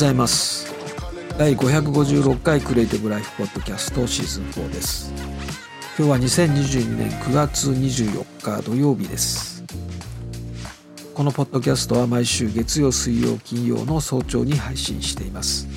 [0.00, 0.74] はようございます。
[1.36, 5.12] 第556回クリエイティブライフポッドキャストシーズン4です。
[5.98, 9.62] 今日は2022年9月24日土曜日です。
[11.12, 15.68] このポッドキャストは毎週月曜水曜金曜の早朝に配信しています。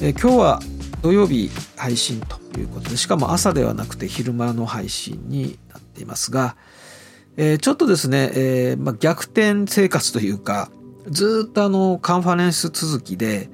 [0.00, 0.60] え今日は
[1.02, 6.54] 土曜日配信ということでしかも朝ではなくて昼間の配信になっていますが、
[7.36, 10.70] えー、ちょっとですね、えーまあ、逆転生活というか
[11.10, 13.50] ずっとあのカンファレンス続きで、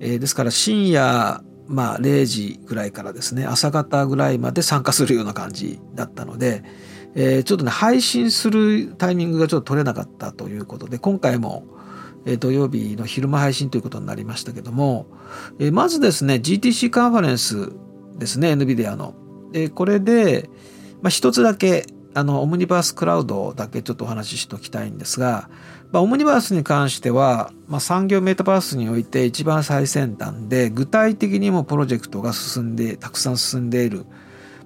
[0.00, 6.62] えー、ですから深夜まあ0時ぐらいからですね朝方ぐらいまで参加するような感じだったので、
[7.14, 11.64] えー、ちょっとね配信するタイミングがちょっと取れなかったということで今回も
[12.24, 15.06] え土曜日の昼間配信ということになりましたけども、
[15.58, 17.72] えー、まずですね GTC カンファレンス
[18.16, 19.14] ですね NVIDIA の。
[19.50, 20.48] でこれで、
[21.02, 25.48] まあ、一つだけあのオムニバースクラウドだけちょっとお話ししておきたいんですが、
[25.92, 34.04] まあ、オムニバースに関しては、まあ、産業メタバースにおいて一番最先端で具体的にもプロジェクトが進んでたくさん進んでいる、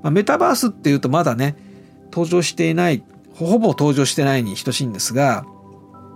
[0.03, 1.57] まあ、メタバースっていうとまだね
[2.11, 5.45] 登場していないほぼ登場してないに等しいんですが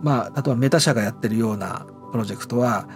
[0.03, 2.89] まあ例えばメタ社がやってるようなプロジェクトは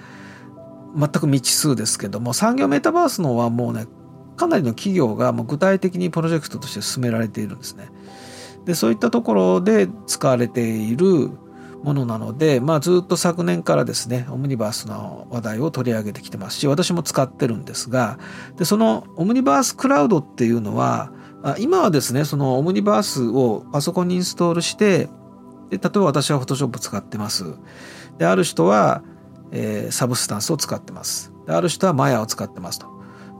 [0.96, 3.86] 全く未知数ですけども産業メタバースのはもうね
[4.36, 7.88] かなりの企業が具体的にプロジェクトとして進められているんですね。
[8.64, 11.30] でそういったところで使われている
[11.82, 18.18] ものなので、まあ、ずっと昨年からですねオムニバースの話題を取り上げてきてますし私も使ってるんですが
[18.56, 21.12] でそのオムニバースクラウドっていうのは
[21.58, 25.10] 今はですねそのオムニバースをパソコンにインストールして
[25.68, 27.56] で例えば私はフォトショップ使ってます。
[28.18, 29.02] である人は、
[29.50, 31.32] えー、 Substance を使ってます。
[31.46, 32.86] である人は Maya を使ってますと。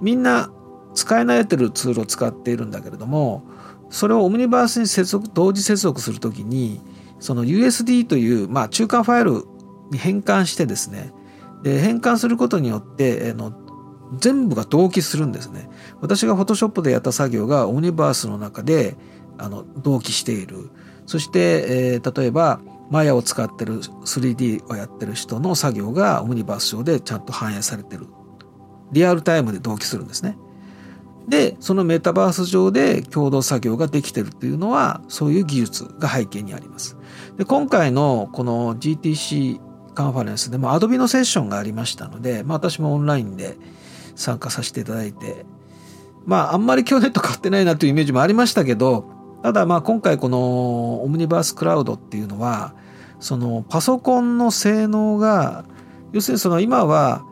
[0.01, 0.51] みんな
[0.95, 3.45] 使い慣れてるツールを使っているんだけれども
[3.95, 6.81] それを Omniverse に接続同時接続するときに
[7.21, 9.45] その USD という、まあ、中間ファイル
[9.93, 11.13] に変換してですね
[11.63, 13.53] で変換することによってあの
[14.19, 15.69] 全部が同期するんですね。
[16.01, 18.97] 私が Photoshop でやった作業が Omniverse の中で
[19.39, 20.71] あの同期している。
[21.07, 28.07] そして、えー、例えばマヤを使ってる 3D をやってる人の作業がオムニバース上でちゃんと反映されてる。
[28.93, 30.37] リアルタイムで同期するんですね。
[31.29, 36.97] でそのメタバース上で共同作業ができてるっていうのはそういう技術が背景にあります。
[37.39, 39.61] で今回のこの GTC
[39.95, 43.57] カンファレンスでも Adobe のセッションがありましたので、まあ、私もオンラインで
[44.17, 45.47] 参加させていただいて
[46.27, 49.09] まああんまり去年と変わってないなというイメージもありましたけど
[49.43, 52.75] ただまあ今回このオムニバースクラウドっていうのは
[53.21, 55.65] そのパソコンの性能が
[56.13, 57.25] 要するにその今は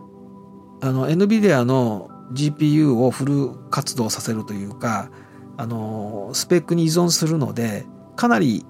[0.80, 5.10] あの NVIDIA の GPU をフル活動させるというか
[5.56, 8.64] あのスペックに依存するのでかなり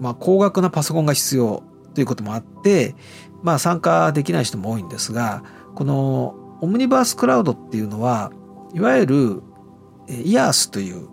[0.00, 1.62] まあ高額なパソコンが必要
[1.94, 2.94] ということもあって
[3.42, 5.44] まあ参加できない人も多いんですが
[5.74, 8.32] このオムニバースクラウドっていうのは
[8.72, 9.42] いわゆる
[10.08, 11.08] IaaS という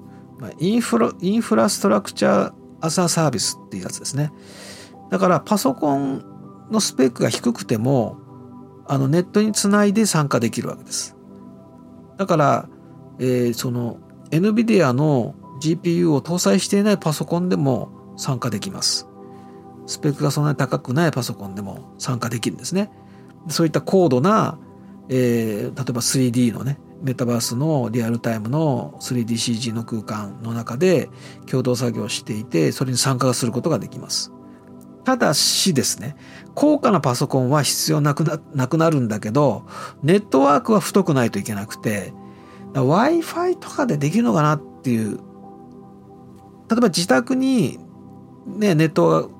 [0.59, 4.31] インフラインフラストラクチャーアサーサービスっていうやつですね。
[5.11, 6.23] だからパソコン
[6.71, 8.17] のスペックが低くても
[8.87, 11.15] あのネットにつないで参加できるわけです。
[12.21, 12.69] だから、
[13.17, 13.97] えー、その
[14.29, 19.07] NVIDIA の GPU を搭載していないパソコンでも参加できます。
[19.87, 22.91] スペックがそんなに高くないパソコンでも参加できるんですね。
[23.47, 24.59] そういった高度な、
[25.09, 31.09] えー、例えば 3D のね、メタバースのリアルタイムの 3DCG の空間の中で
[31.47, 34.31] 共同作業していて、それに参加することができます。
[35.05, 36.15] ただしですね、
[36.55, 39.63] 高価なパソコンは必要なくななくなるんだけど、
[40.03, 42.13] ネットワークは太くないといけなくて、
[42.73, 45.19] Wi-Fi とかでできるのかなっていう。
[46.69, 47.79] 例えば自宅に
[48.45, 49.31] ね、ネット、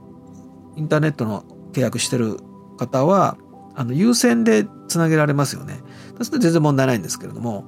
[0.75, 1.44] インターネットの
[1.74, 2.38] 契約してる
[2.78, 3.38] 方は、
[3.75, 5.80] あの、優先でつなげられますよね。
[6.22, 7.66] それ全然問題ないんですけれども、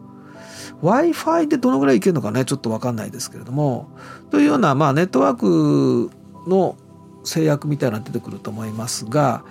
[0.81, 3.90] Wi-Fi でどのぐらいいけるのかね、ちょっとわかんないですけれども、
[4.31, 6.12] というような、まあ、ネットワーク
[6.48, 6.75] の
[7.23, 9.43] 制約みたいなの出てくると思いますが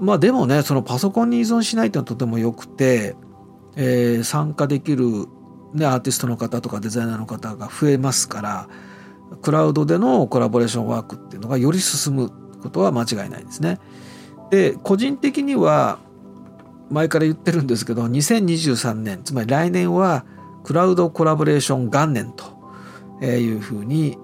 [0.00, 3.16] まあでもねそのパソコンに依存しないっていうのはとてもよくて、
[3.76, 5.26] えー、参加できる、
[5.74, 8.68] ね、アーティストの方とかデザイナーの方が増えますから
[9.42, 12.30] クラウドでのコラボレーションワークっていうのがより進む
[12.62, 13.78] ことは間違いないですね。
[14.50, 15.98] で個人的には
[16.90, 20.24] 前から言ってるんですけど2023年つまり来年は
[20.62, 24.18] クラウドコラボレーション元年というふうに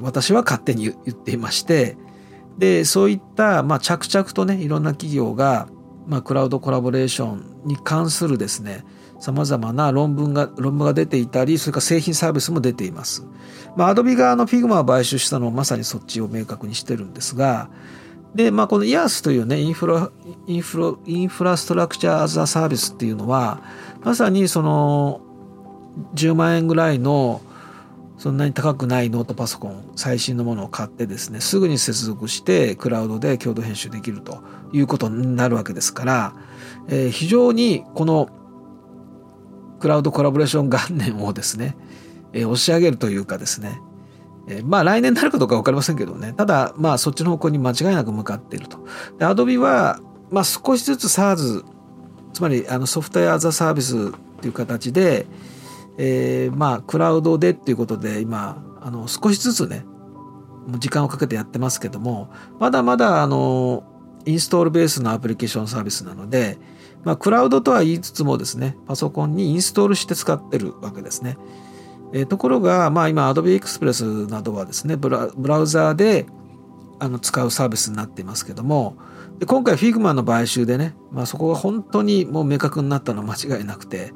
[0.00, 1.96] 私は勝手に言っていまして
[2.58, 5.68] でそういった、まあ、着々とねいろんな企業が、
[6.06, 8.84] まあ、クラウドコラボレーションに関するですね
[9.18, 13.24] さまざまな論文が論文が出ていたりそれから製品サービスも出ています。
[13.76, 17.68] まあ、アドビ側の Figma を買収したのもまさにそっちを明確にしてるんですが
[18.34, 20.10] で、まあ、この IaaS というねインフラ
[20.46, 23.62] インフラインフラストラクチャー・アザ・サービスっていうのは
[24.02, 25.20] まさにその
[26.14, 27.40] 10万円ぐらいの
[28.24, 34.42] そんなに高くないノートパソコン最新のものを買ってですねすぐに接続してクラウドで共同編集できると
[34.72, 36.34] いうことになるわけですから、
[36.88, 38.30] えー、非常にこの
[39.78, 41.76] クラウドコラボレーション元年をですね、
[42.32, 43.78] えー、押し上げるというかですね、
[44.48, 48.78] えー、まあ来年になるかどうか分かりませんけどねただまあそっちの方向に間違いなく向かっていると。
[49.18, 50.00] で Adobe は、
[50.30, 51.62] まあ、少しずつ SARS
[52.32, 54.10] つまりあのソフトウェア・アザ・サービスっ
[54.40, 55.26] ていう形で、
[55.98, 59.84] えー、まあクラウドでっていうことで今あの少しずつね
[60.78, 63.84] 時間をかけてやってますけどもまだまだあの
[64.26, 66.58] インストールベースのアプリケーションサービスなので、
[67.02, 71.36] まあ、クラウドとは言いつつもですねパソコンにインストールして使ってるわけですね。
[72.12, 76.26] えー、ところが、まあ、今 Adobe Express などはですねブラウザーで
[77.00, 78.96] あの使うサービスになっていますけども
[79.38, 84.12] で今回 Figma の買収でね、まあ、そこが本当にもう明確になったのは間違いなくて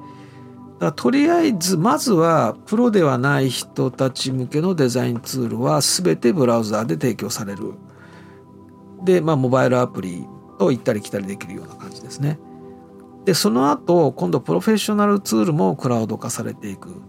[0.79, 7.75] だとりあえずまずはプロではない人たち向けのデザインツールは全てブラウザーで提供される。
[9.05, 10.25] でまあモバイルアプリ
[10.59, 12.39] と行ったり来たりできるような感じですね。
[13.25, 17.03] でその後今度プロフェッショナルツールもクラウド化されていく。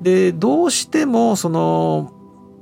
[0.00, 2.12] でどうしてもその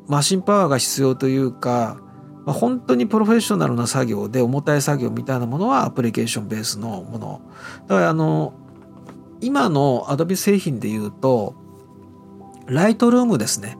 [0.06, 1.98] マシンパワーが必要というか
[2.44, 7.42] まあ、本当にプロフェッショナルな作業で重たい作業みたいなものはアプリケーションベースのもの。
[7.86, 8.54] だからあの
[9.40, 11.54] 今の Adobe 製品でいうと
[12.66, 13.78] ライトルームですね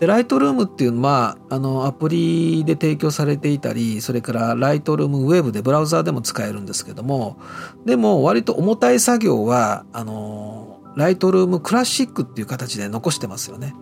[0.00, 7.38] でライトルームっていうのはあのアプリで提供されていたりそれからライトルームウェブでブラウザーでも使えるんですけども
[7.84, 13.74] でも割と重たい作業はあのライトルームクラシックっていう形で残してますよね。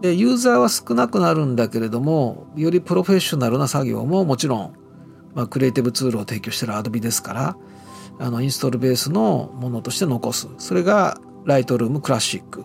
[0.00, 4.72] でユーザーは少なくなるんだけれどもよりプロフェッショナルな作業ももちろん、
[5.34, 7.56] まあ、クリエイティブツールを提供してる Adobe ですから
[8.18, 10.48] あのインストールベースのものとして残す。
[10.58, 12.64] それがライトルームクラシック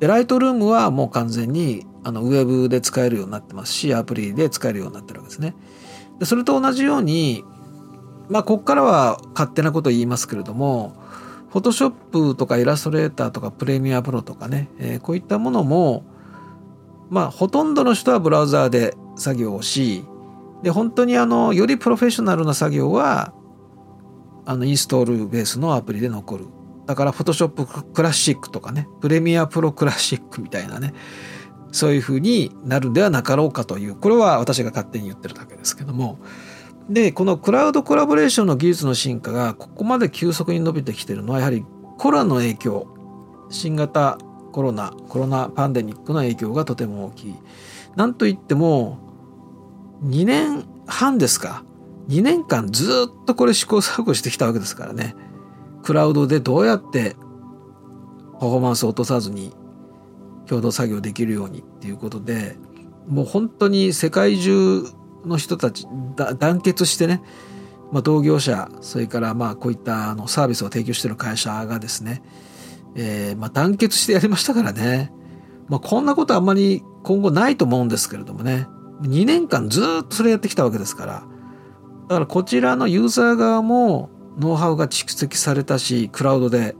[0.00, 5.54] でライトルームはもう完全にあのウェブで使えるようになってますしアプリで使えるようになってるわけですね。
[6.18, 7.44] でそれと同じように
[8.28, 10.94] まあここからは勝手なこと言いますけれども
[11.50, 16.04] フォトショップとかイラストレーターとかプレミアプロとかね、えー、こういったものも
[17.10, 20.04] まあほとんどの人はブラウザーで作業をし
[20.62, 23.32] で本当にあのよりプロフェッショナルな作業は
[24.46, 26.46] あのインストールベースのアプリで残る。
[26.86, 28.88] だからフォトショップクラシックとかね。
[29.00, 30.94] プレミアプロクラシックみたいなね。
[31.72, 33.96] そういうふうになるんではなかろうかという。
[33.96, 36.18] これは私が勝手に言ってるだけですけども。
[36.88, 41.64] でこのクラウドコラボレーションの技術の進化がここまで急速に伸びてきてるのはやはり
[41.98, 42.86] コロナの影響。
[43.50, 44.18] 新型
[44.52, 47.34] コロナコロナパンデミックの影響がとても大きい。
[47.96, 48.98] なんといっても
[50.04, 51.64] 2年半ですか。
[52.08, 55.14] 2年間ずっとこれ試行錯誤してきたわけですからね
[55.82, 57.16] クラウドでどうやって
[58.40, 59.52] パフォーマンスを落とさずに
[60.46, 62.56] 共同作業できるようにっていうことで
[63.06, 64.84] もう本当に世界中
[65.24, 65.86] の人たち
[66.38, 67.22] 団結してね、
[67.92, 72.22] まあ、同業者それからまあこういったあのサービスを提供している会社がですね
[72.94, 75.12] えー、まあ、団結してやりましたからね。
[75.68, 78.66] まあ、こんなことあんまり今後ないと思うんですけれどもね。
[79.02, 81.26] 2年間ずっとそれやってきたわけですから。
[82.08, 86.74] だからこちらのユーザー側もノウハウが蓄積されたし、クラウドで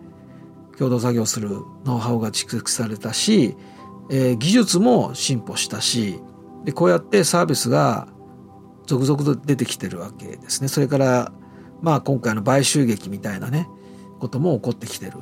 [0.78, 1.50] 共同作業する
[1.85, 3.57] ノウハウが蓄積されたし、
[4.11, 6.21] えー、技術も進歩したし、
[6.64, 8.09] で、こうやってサービスが
[8.87, 10.69] 続々と出てきてるわけですね。
[10.69, 11.33] それから、
[11.81, 13.69] まあ今回の買収劇みたいなね、
[14.19, 15.12] ことも起こってきてる。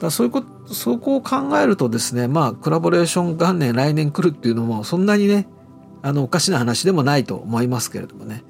[0.00, 5.48] だそういうこと、そこを考えるとですね、まあ、コラボレーション元年来年来るっていうのも、そんなにね、
[6.02, 8.42] あの、おかしな話でもないと思いますけれどもね。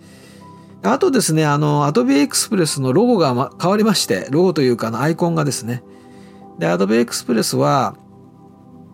[0.83, 5.85] あとですね、あの、Adobe Express のロゴが変わりまして、ロゴというか、アイコンがですね。
[6.59, 7.95] で、Adobe Express は、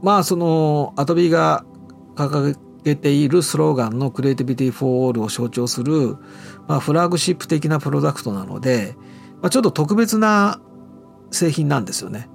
[0.02, 1.64] まあ、その、Adobe が
[2.14, 6.16] 掲げているスローガンの Creativity for All を象徴する、
[6.66, 8.96] まあ、フラグシップ的なプロダクトなので、
[9.40, 10.60] まあ、ちょっと特別な
[11.30, 12.28] 製品なんですよね。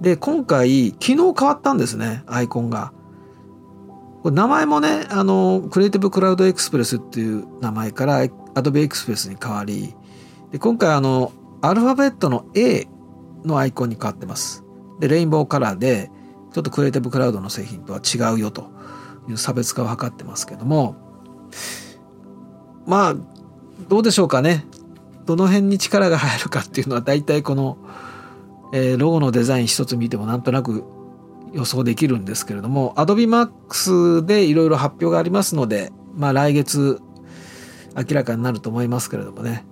[0.00, 2.92] で、今回、昨日変わったんですね、アイコンが。
[4.24, 9.94] 名前もね、あの、クリエイティブクラウドエクスプレスっていう名前から Adobe Express に変わり、
[10.52, 12.86] で今回あの、アルファベットの A
[13.44, 14.64] のアイコンに変わってます。
[14.98, 16.10] で、レインボーカラーで、
[16.52, 18.70] ちょっとクリエイティブクラウドの製品とは違うよと
[19.28, 20.96] いう差別化を図ってますけども、
[22.86, 23.16] まあ、
[23.88, 24.66] どうでしょうかね。
[25.24, 27.78] どの辺に力が入るかっていうのは大体この
[28.72, 30.84] えー、ロゴのデザイン一つ見てもなんとなく
[31.52, 37.00] 予想できるんですけれども Adobe Max でいろいろ発表がありますので、まあ来月
[37.96, 39.64] 明らかになると思いますけれどもね、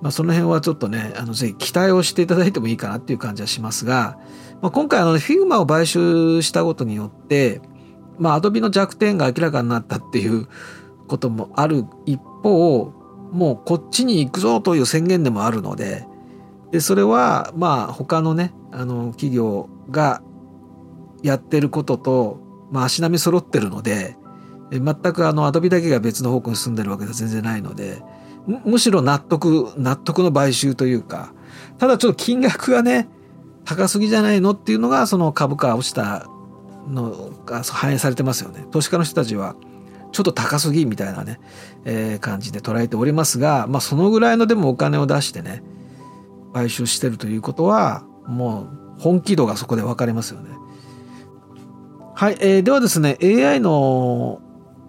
[0.00, 4.18] まあ、その辺はちょっとねあのぜひ期待をしていただいてもいいかなっていう感じはしますが、
[4.62, 7.60] まあ、今回あの Figma を買収したことによって
[8.18, 10.48] まあ Adobe の弱点が明らかになったっていう
[11.08, 12.92] こともある一方
[13.32, 16.06] もうこっちに行くぞという宣言でもあるので
[16.70, 20.22] でそれはまあ他のねあの企業が
[21.22, 24.16] やってることと、まあ、足並み揃ってるので
[24.70, 28.02] 全くあのアドビだけが別の方向に進んでるわけでは全然ないので
[28.64, 31.32] むしろ納得納得の買収というか
[31.78, 33.08] ただちょっと金額がね
[33.64, 36.26] 高すぎじゃないのっていうのがその株価落ちた
[36.88, 39.54] のが反映されてますよね投資家の人たちは
[40.10, 41.40] ちょっと高すぎみたいなね、
[41.84, 45.62] えー、感じで捉えておりますが、まあ、そのぐらいのでもお金を出してね
[46.52, 50.50] 買収してるということはもう本気度がそこで分かりますよね。
[52.14, 54.40] はい、えー、ではですね AI の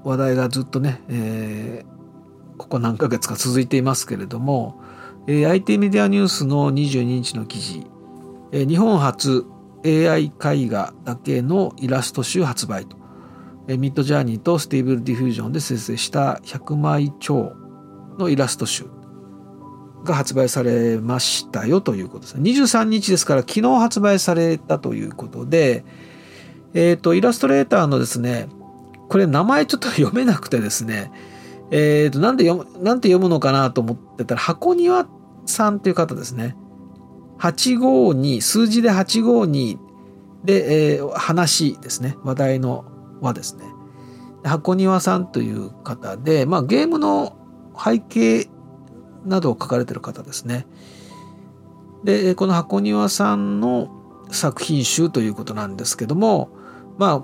[0.04, 4.82] 話題がずっとね、えー、ここ何ヶ月か続いていますけれども、
[5.28, 7.88] えー、IT メディアニュースの22日の記事、
[8.52, 9.46] えー、日本初
[9.86, 12.98] AI 絵画だけのイラスト集発売と、
[13.68, 17.54] えー、 Midjourney と Stable Diffusion で生成した100枚超
[18.18, 18.86] のイラスト集
[20.04, 22.38] が発売されましたよということです。
[22.38, 25.86] 23日ですから昨日発売されたということで、
[26.74, 28.48] えっ、ー、と、イラストレーターのですね、
[29.10, 31.12] これ名前ちょっと読めなくてですね、
[31.72, 35.08] えっ、ー、と、なんで読む、なんて読むのかなと思ってたら、箱庭
[35.46, 36.56] さんという方ですね。
[37.40, 39.78] 852、数字で852
[40.46, 42.18] で、えー、話ですね。
[42.24, 42.86] 話題の
[43.22, 43.66] 話ですね。
[44.44, 47.38] 箱庭さんという方で、まあゲームの
[47.78, 48.50] 背景
[49.26, 50.68] などを書かれてる方ですね。
[52.04, 53.90] で、この箱庭さんの
[54.32, 56.50] 作品集ということなんですけども、
[56.98, 57.24] まあ、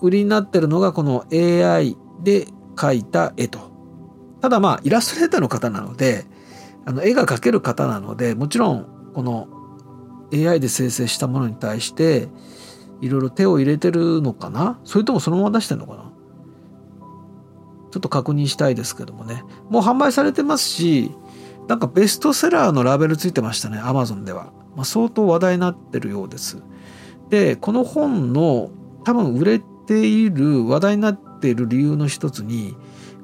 [0.00, 3.72] 売りになってるのがこの AI で描いた絵と。
[4.40, 6.26] ただまあ、イラストレーターの方なので、
[6.84, 9.48] あの絵が描ける方なので、もちろんこの
[10.32, 12.28] AI で生成したものに対して、
[13.00, 14.78] いろいろ手を入れてるのかな？
[14.84, 16.10] それともそのまま出してるのかな？
[17.90, 19.44] ちょっと確認したいですけどもね。
[19.70, 21.10] もう販売されてますし、
[21.68, 24.52] なんかベストセラーのラベルついてましたね、Amazon では。
[24.76, 26.58] まあ、相当話題になってるようです。
[27.34, 28.70] で、この本の
[29.02, 32.76] 多分売れている話題になっている理由の一つに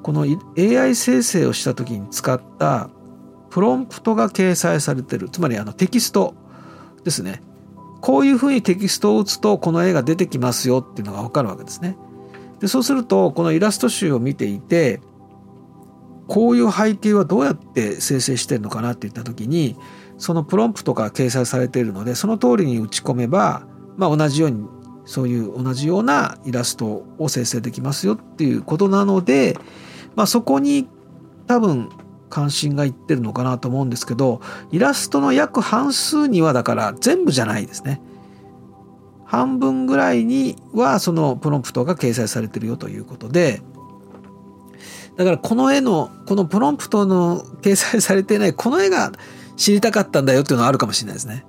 [0.02, 0.22] この
[0.58, 2.90] AI 生成をした時に使った
[3.50, 6.34] プロンプトが掲載されてるつまりあのテキスト
[7.04, 7.40] ですね
[8.00, 11.96] こういうふうにテキストを打つとこの絵が出てきますよっていうのが分かるわけですね。
[12.58, 15.00] でそうするとこのイラスト集を見ていて
[16.26, 19.76] こういう背景はどうやって生成してるのかなっていった時に
[20.18, 23.66] そのプロンプトが掲載されているのでその通りに打ち込めば、
[23.97, 24.66] まあ、同じように
[25.04, 26.87] そういう同じようなイラスト
[27.18, 29.56] を生成できますよっていうことなので、
[30.14, 30.88] まあ、そこに
[31.47, 31.88] 多分
[32.28, 38.00] 関心がいってるのかなと思うんですけどイラストの約半数にはだから全部じゃないですね。
[39.25, 43.62] 半分ぐらいにはそのプロンプトが掲載されてるよということで
[45.16, 49.12] だからこの絵のこのプロンプトの掲載されてないこの絵が
[49.56, 51.44] 知りたかったんだよっていうのはあるかもしれないですね。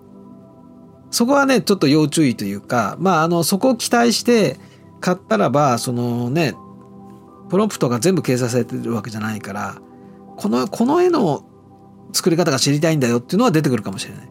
[1.12, 4.58] そこはね、ちょっと要注意というか、まあ、あの、そこを期待して
[5.02, 6.56] 買ったらば、そのね、
[7.50, 9.82] プロンプトが全部掲載されてるわけじゃないから、
[10.38, 11.44] この、この絵の
[12.14, 14.30] 作り方が知りたいんだよっていうのは出てくるかもしれない。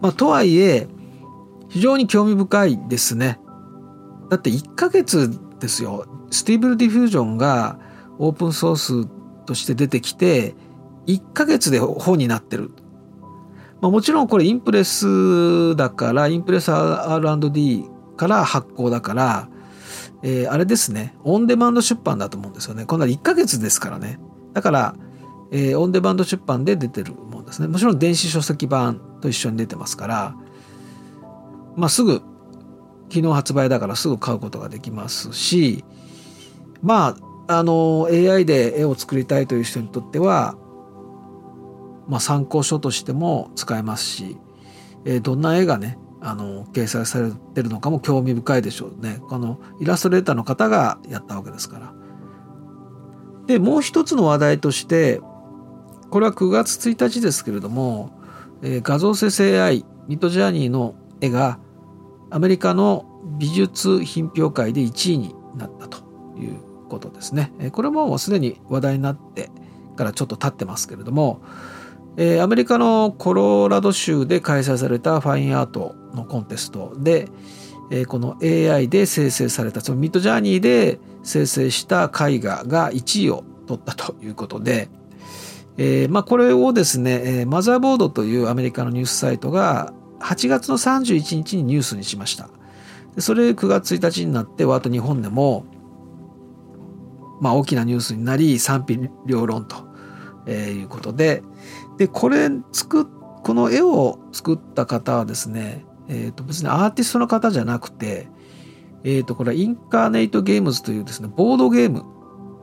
[0.00, 0.86] まあ、とはいえ、
[1.68, 3.40] 非常に興味深いですね。
[4.30, 6.06] だって1ヶ月ですよ。
[6.30, 7.78] Stable Diffusion が
[8.18, 9.08] オープンソース
[9.44, 10.54] として出てきて、
[11.06, 12.70] 1ヶ月で本になってる。
[13.86, 17.84] まあ、もちろんこれインプレスだからインプレス R&D
[18.16, 19.48] から発行だから、
[20.22, 21.14] えー、あれですね。
[21.22, 22.84] オンデマンド出版だと思うんですよね。
[22.84, 24.18] こんな1ヶ月ですからね。
[24.54, 24.96] だから、
[25.52, 27.68] えー、オンデマンド出版で出てるもんですね。
[27.68, 30.34] もちろん電子書籍版と一緒に出てますから
[31.76, 32.22] まあすぐ
[33.08, 35.84] 昨日発売だからすぐ買うことができますし
[36.82, 37.16] ま
[37.48, 40.56] ああの AI で絵を作りたいという人にとっては
[42.08, 44.36] まあ、参考書としても使えますし、
[45.04, 51.94] えー、どんな絵がねあの掲載されてるのかも興味深いでしょうねこのイラストレーターの方がやったわけですから。
[53.46, 55.20] でもう一つの話題として
[56.10, 58.10] これは9月1日ですけれども、
[58.62, 61.60] えー、画像生成 AI ミッドジャーニーの絵が
[62.30, 63.06] アメリカの
[63.38, 65.98] 美術品評会で1位になったと
[66.38, 66.58] いう
[66.88, 67.52] ことですね。
[67.72, 69.50] これもすでに話題になって
[69.96, 71.40] からちょっと経ってますけれども、
[72.16, 77.28] えー、アメリカのコロラド州で開催されたファインアートのコンテストで、
[77.90, 84.88] えー、この AI で生成されたそのミッドジャーニーで生成した絵画が1位を取ったということで、
[85.76, 92.48] えー、まあ、これをですね、えー、マザーボードというアメリカのニュースサイトが8月の31日にニュースにしました。
[93.18, 95.64] それ9月1日になってあと日本でも、
[97.40, 99.76] まあ、大きなニュースになり賛否両論と、
[100.46, 101.42] えー、いうことで
[101.98, 103.06] でこれ作っ
[103.46, 108.26] この絵を作った方はですね、えー、と別にアーティストの方じゃなくて、
[109.04, 112.04] えー、とこれはインカーネイトゲームズというですねボードゲーム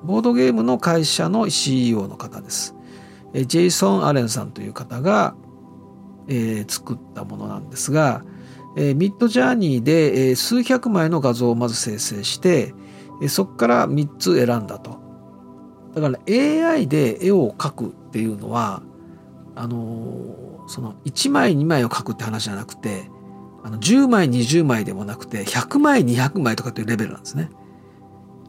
[0.03, 2.75] ボードゲームの会社の CEO の方です。
[3.33, 5.35] ジェイソン・アレンさんという方が、
[6.27, 8.25] えー、作ったものなんですが、
[8.75, 12.73] えー、ミッドジャーニーで、えー、数百枚の画像をまず生成して、
[13.21, 15.01] えー、そこから3つ選んだと。
[15.95, 18.83] だから AI で絵を描くっていうのは
[19.55, 23.09] あの、その1枚2枚を描くって話じゃなくて
[23.63, 27.49] あの10枚20枚でもなくて100枚200枚とかっていうレベルなんですね。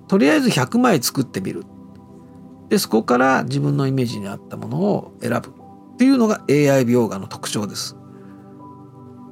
[0.08, 1.64] とりあえず100枚作ってみる。
[2.68, 5.50] でそこから自分のイメージに合ったものを選ぶ
[5.94, 7.96] っていうのが AI 描画の特徴です。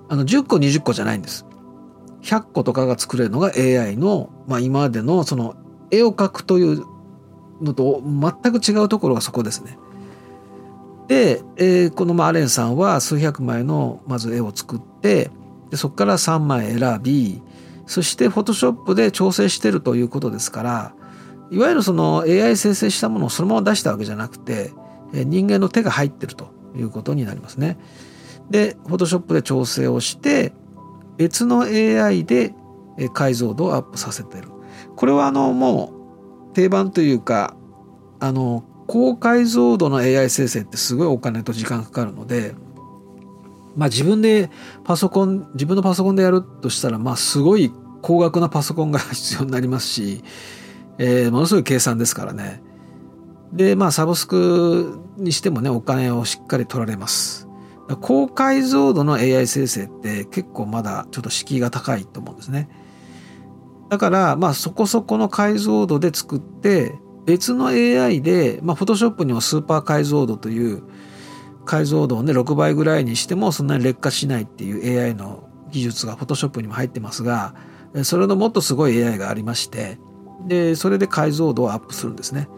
[0.08, 1.46] あの10個20個じゃないんです。
[2.22, 5.56] 100個とかが作れるのが AI の、まあ、今までのその
[5.90, 6.84] 絵を描くという
[7.60, 9.78] のと全く違うところがそこですね。
[11.08, 15.30] で、えー、このアレンさんは数百枚のまず絵を作って
[15.70, 17.42] でそこから3枚選び
[17.86, 20.94] そしてフォトショップで調整してるということですから
[21.50, 24.72] いわゆるその AI 生成したものをそのまま出したわけじゃなくて
[25.12, 27.78] 人間の手が入ってるということになりますね。
[28.50, 30.52] で、フォトショップで調整をして、
[31.16, 32.54] 別の AI で
[33.12, 34.48] 解像度をアップさせてる。
[34.96, 35.92] これはあのも
[36.50, 37.56] う定番というか、
[38.20, 42.54] あの高解像度の AI 生成ってすごいお金と時間かかるので、
[43.76, 44.50] まあ自分で
[44.84, 50.24] パソコン、自分のパソコンでやるとしたら、まあすごい高額なパソコンが必要になりますし、
[50.98, 52.62] えー、ものすごい計算ですからね。
[53.52, 57.48] で、まあサブスクにしてもね、お金をしっかり取られます。
[58.00, 62.68] 高解像度の AI 生成って結構まだちょっと敷居が高いと思うんですね。
[63.90, 70.82] だからまあそこそこの解像度で作って別の AI で、まあ、Photoshop にもスーパー解像度という
[71.64, 77.54] 解像度をね6倍ぐらいにしてもそんなに劣化しないっていう AI の技術が Photoshop にも入ってますが
[78.04, 79.98] それのもっとすごい AI がありまして
[80.46, 82.48] でそれで解像度をアップするんですね。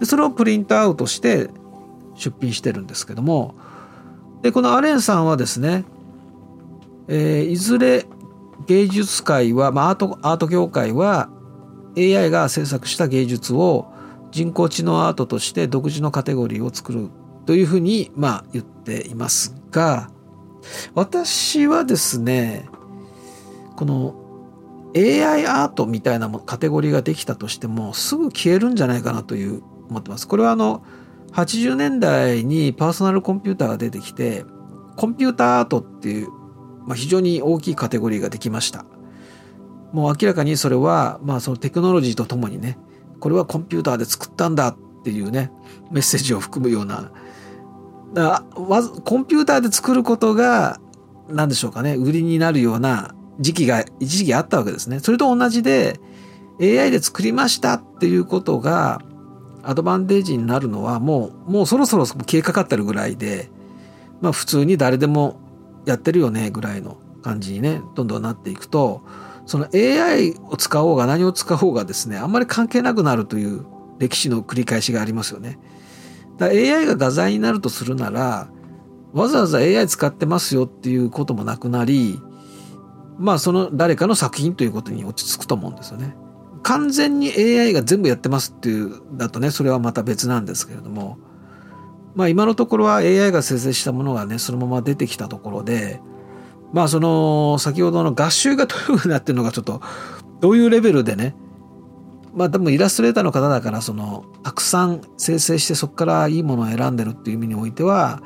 [0.00, 1.50] でそれをプリントアウトして
[2.14, 3.54] 出品してるんですけども
[4.42, 5.84] でこのアレンさんはですね、
[7.08, 8.06] えー、いずれ
[8.66, 11.30] 芸術界は、まあ、アートアート業界は
[11.96, 13.92] AI が制作した芸術を
[14.30, 17.10] 人工知能アートとして独自のカテゴリーを作る
[17.46, 20.10] というふうに、まあ、言っていますが
[20.94, 22.68] 私はですね
[23.76, 24.14] この
[24.96, 30.28] AI アートみたいなカテゴリーができたとしてもすぐ消えるんじゃないかなという思ってます。
[30.28, 30.82] これはあの
[31.32, 34.44] 80年代にパーソナルコンピューターが出てきて
[34.96, 36.28] コンピューターアートっていう、
[36.86, 38.84] まあ、非常に大きいカテゴリーができました
[39.92, 42.78] もう明らかにそれは、まあ、そのテクノロジーとともにね
[43.20, 45.50] これはコンピューターで作ったんだっていうね
[45.90, 47.10] メッセージを含むような。
[48.14, 50.80] だわコンピューターで作ることが
[51.28, 55.00] 何でしょうかね売りになるような時期が一時期あったわけですね。
[55.00, 56.00] それと同じで
[56.60, 59.00] AI で作りましたっていうことが
[59.62, 63.50] アドバンテージになるのはもうもうそろそろ消えかかってるぐらいで
[64.20, 65.40] まあ普通に誰でも
[65.84, 69.02] やってるよねぐらいの感じにねどんどんなっていくと
[69.48, 73.64] その AI を使おうが何を使おうがですねあんまり関係なくなるという
[73.98, 75.58] 歴史の繰り返しがありますよね。
[76.36, 78.50] だ AI が画材になるとするなら
[79.14, 82.20] わざわざ AI 使ってますよっていうこともなくなり
[83.18, 86.14] まあその誰かの作品ということに落ち着くと思うんですよね。
[86.62, 91.16] 完全に AI が全部やってますっていうだとねそれはまた別なんですけれども
[92.14, 96.02] まあ今のところは AI が生成したものがねそのまま出てきたところで
[96.72, 99.80] まあその先ほどの合集がどういうふうになってるのかちょっと
[100.40, 101.34] どういうレベルでね
[102.34, 108.22] まあでもイラストレーターの方だからそのたくさん生成してそこからいいものを選んでるっていう意味においては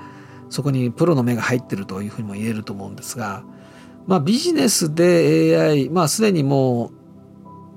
[0.51, 3.45] そこにプロの目が入ってるというふうにも言えると思うんですが
[4.07, 6.91] まあビジネスで AI まあすでにも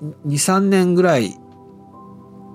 [0.01, 1.38] う23年ぐらい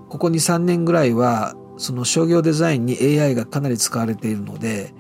[0.09, 4.93] ここ23年ぐらいはその商業デザインに AI がかなり使われているので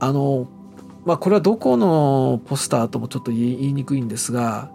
[0.00, 0.48] あの
[1.04, 4.70] まあこれはどこのポスターともちょっと言いにくいんですが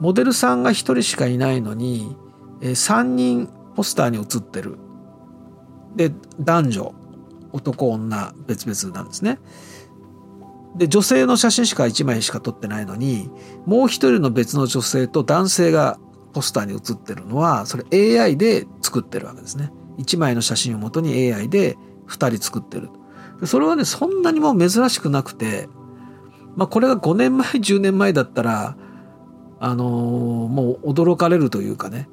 [0.00, 2.16] モデルさんが1人しかいないのに
[2.60, 4.78] 3人ポスターに写ってる
[5.96, 6.94] で男女
[7.52, 9.38] 男女別々なんですね。
[10.76, 13.30] で女性の写真しか1枚しか撮ってないのに
[13.66, 15.98] もう一人の別の女性と男性が
[16.32, 19.72] ポスターに写ってるのはそれ AI で作ってるわけですね。
[19.98, 22.90] 1枚の写真をもとに AI で2人作ってる。
[23.44, 25.68] それはねそんなにも珍しくなくて、
[26.56, 28.76] まあ、これが5年前10年前だったら
[29.60, 32.08] あのー、もう驚かれるというかね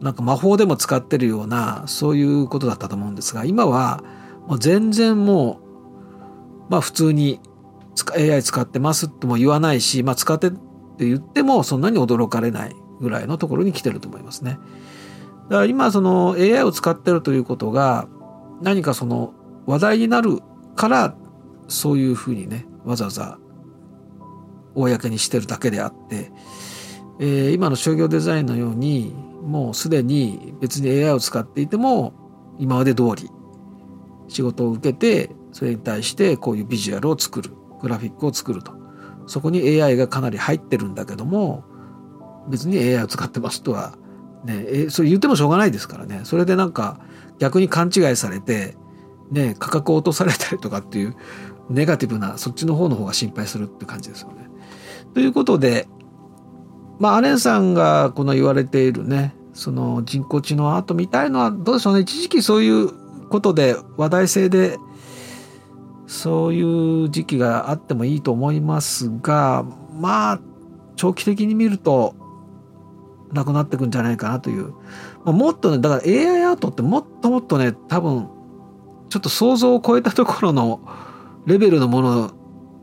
[0.00, 4.02] なんか魔法でも使ってるようなそういうことだったと思うんですが今は
[4.46, 5.60] もう全然も
[6.68, 7.40] うまあ普通に
[8.16, 14.58] AI 使ってますとも言わないし、まあ、使ってって言ってもそんなに驚かれないぐらいのところに来てると思いますね。
[15.48, 18.08] だから今その AI を使ってるということが
[18.60, 19.32] 何かその
[19.66, 20.40] 話題になる
[20.78, 21.14] から
[21.66, 23.38] そういうふうにねわざわざ
[24.74, 26.30] 公にしてるだけであって、
[27.18, 29.12] えー、今の商業デザインのように
[29.42, 32.14] もうすでに別に AI を使っていても
[32.58, 33.28] 今まで通り
[34.28, 38.72] 仕事を受けてそれに対してこういうビジュアルを作るグラフィックを作ると。
[39.26, 41.62] そこに AI がかなり入ってるんだけども
[42.48, 43.98] 別に AI を使ってますとは
[44.42, 46.20] ねえそれ言ってもしょうがないですからね。
[46.24, 46.98] それでなんか
[47.38, 48.76] 逆に勘違いされて
[49.30, 51.16] ね価格を落とされたりとかっていう
[51.70, 54.48] ネガティブなそっちの方の方が心配するって感じですよね。
[55.14, 55.88] ということで
[56.98, 64.78] まあアレンさんがこの言われているねその人工知能アートみたいのはどうでしょうね一時期そういうことで話題性で
[66.06, 70.40] そういう時期があってもいいと思いますがまあ
[70.96, 72.14] 長期的に見ると
[73.32, 74.70] なくなってくんじゃないかなという、
[75.24, 78.28] まあ、もっとねだから AI アートってもっともっとね多分
[79.08, 80.80] ちょっと想像を超えたところの
[81.46, 82.30] レベルのもの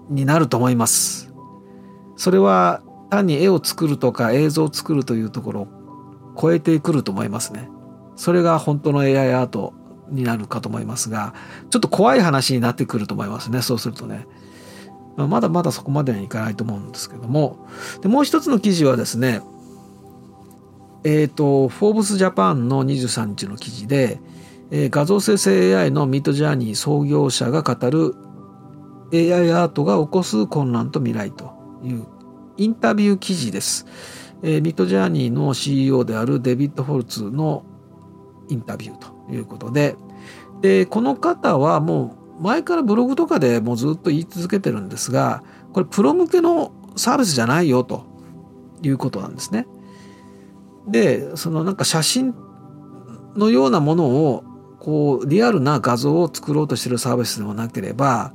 [0.10, 1.34] になると思います。
[2.16, 5.68] それは単に絵を作るとか映像を作るというところを
[6.40, 7.70] 超えてくると思いますね。
[8.16, 9.74] それが本当の AI アート
[10.10, 11.34] になるかと思いますが
[11.70, 14.28] ちょっと怖い話になってくると思いますねそうするとね。
[15.18, 17.66] まだまだそこまではいかないと思うんですけども
[18.02, 19.42] でもう一つの記事はですね
[21.06, 24.20] えっ、ー、とフォーブスジャパンの23日の記事で、
[24.72, 28.16] えー、画像生成 AI のミッドジャーニー創業者が語る
[29.14, 32.06] AI アートが起こす混乱と未来という
[32.58, 33.86] インタビュー記事です。
[34.42, 37.64] えー、ミッドジャーニーの CEO であるデビッド・フォルツの
[38.50, 39.96] インタビューということで
[40.62, 48.06] でこの方はもう前からブログとかでもうずっと言い続けてるんですがこれプロ向けのサービスじゃないよと
[48.82, 49.68] いうことなんですね。
[50.88, 52.36] でそのなんか写真
[53.36, 54.44] のようなものを
[54.86, 58.34] こうリアルな画像を作ろうとしてるサービスでもなければ、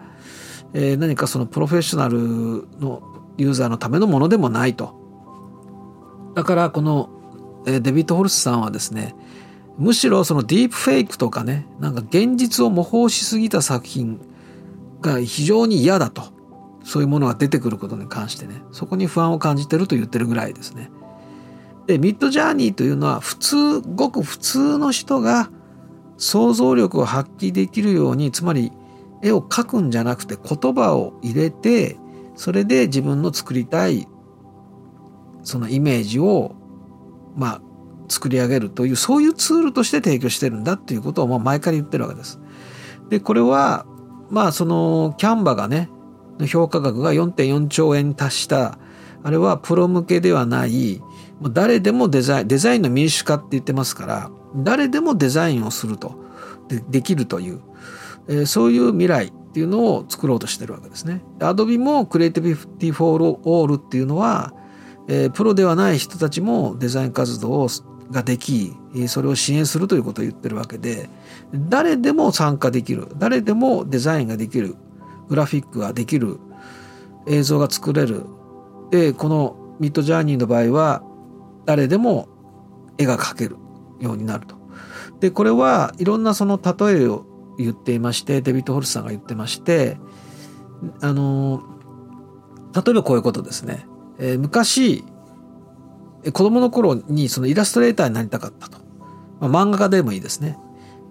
[0.73, 3.05] えー、何かそのプロフェッショナルの
[3.39, 4.99] ユーザーのためのものでもないと。
[6.35, 7.09] だからこの
[7.65, 9.15] デビッド・ホルスさんはですね
[9.79, 14.21] むしろそのディープフェイクとかねなんか現実を模倣しすぎた作品
[15.01, 16.33] が非常に嫌だと
[16.83, 20.91] そういうものが出てくることに関してねそこに不安を感じてると言ってるぐらいですね。
[21.87, 25.51] でミッドジャーニーというのは普通ごく普通の人が
[26.21, 28.71] 想像力を発揮できるようにつまり
[29.23, 31.97] 絵を描くんじゃなくて言葉を入れて
[32.37, 34.07] それで自分の作りたい
[35.43, 36.55] そのイメージを
[37.35, 37.63] まあ
[38.09, 42.39] 作り上げるというそういうツールとして提供してるんだっていうことをまあ前から言ってるわけです。
[43.09, 43.87] でこれは
[44.29, 45.89] まあそのキャンバがね
[46.47, 48.79] 評価額が4.4兆円に達した
[49.23, 51.03] あれはプロ向けではない
[51.43, 56.19] 誰でもデザインデザインの民主化って言ってますから誰でもデザインをすると。
[56.69, 57.61] でできるという、
[58.29, 61.23] えー、そういう未来っていうのを作ろうとしてるわけですね。
[61.41, 64.55] アドビもクリエイティビティフォーオールっていうのは、
[65.09, 67.69] えー、プロではない人たちもデザイン活動を
[68.11, 68.73] ができ
[69.07, 71.09] それを支援するということを言ってるわけで
[71.55, 74.75] 誰でも参加できる誰でもデザインができる
[75.29, 76.41] グラフィックができる
[77.29, 78.25] 映像が作れる。
[78.91, 81.05] でこのミッドジャーニーの場合は
[81.67, 82.29] 誰でも
[82.99, 83.57] 絵が描ける。
[84.01, 84.57] ようになると。
[85.21, 87.27] でこれはいろんなその例えを
[87.59, 89.99] 言っていましてデビッド・ホルスさんが言ってまして
[91.03, 91.63] あの
[92.75, 93.87] 例えばこういうことですね。
[94.19, 95.05] えー、昔
[96.25, 98.79] 子供の頃にそのイラストレーターになりたかったと。
[99.41, 100.59] まあ、漫画家でもいいですね。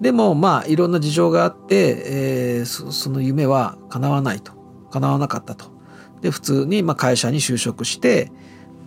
[0.02, 4.54] でもまあいろんな事情があって、えー、そその夢は叶わないと。
[4.92, 5.66] 叶わなかったと。
[6.22, 8.32] で普通にまあ会社に就職して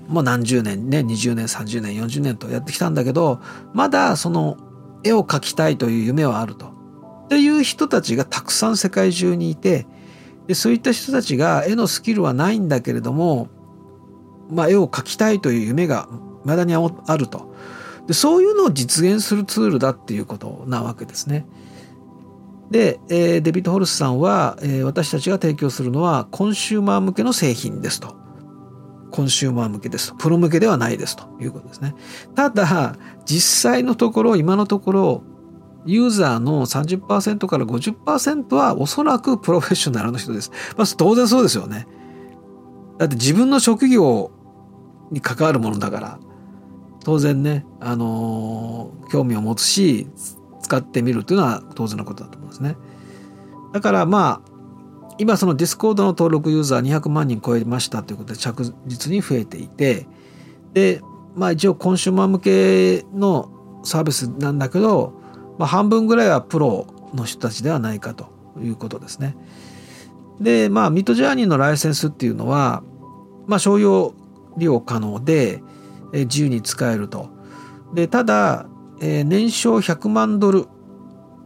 [0.08, 3.40] もう何十年ね20年30年40年とやってきたんだけど
[3.72, 4.56] まだその
[5.04, 6.66] 絵を描きたいという夢はあると。
[6.66, 9.86] っていう人たちがたくさん世界中にいて
[10.46, 13.48] でそういった人たちが絵のスキルはないんだけれども
[14.52, 16.08] まあ、絵を描きたいという夢が
[16.44, 17.54] まだにあると
[18.06, 21.46] でそういうのを実現するツールだっていうことなわけですね。
[22.70, 28.16] で、えー、デビッド・ホルスさんは、えー、私たちが提供するのはコンシューマー向けの製品ですと
[29.12, 30.16] コンシューマー向けですと。
[30.16, 31.94] プロ向けではないですということですね。
[32.34, 35.22] ただ、実際のところ、今のところ、
[35.84, 40.50] ユーザーの30%から50%はおそらくプロフェッショナルの人です。
[40.76, 41.86] まあ、当然そうですよね。
[42.98, 44.30] だって自分の職業
[45.10, 46.18] に関わるものだから、
[47.04, 50.08] 当然ね、あのー、興味を持つし、
[50.62, 52.76] 使ってみるというのは当然のことだと思うんですね。
[53.72, 54.51] だからまあ、
[55.18, 60.06] 今その Discord の登録ユーザー200万人超えましたということで着実に増えていて、
[60.72, 61.00] で、
[61.34, 63.50] まあ一応コンシューマー向けの
[63.84, 65.14] サービスなんだけど、
[65.58, 69.36] まあ、半分ぐらいはプロの人たちではないかということですね。
[70.40, 72.82] で、まあ Midjourney のライセンスっていうのは、
[73.46, 74.14] まあ商用
[74.56, 75.62] 利用可能で、
[76.12, 77.30] 自由に使えると。
[77.94, 78.66] で、ただ、
[79.00, 80.66] えー、年商100万ドル。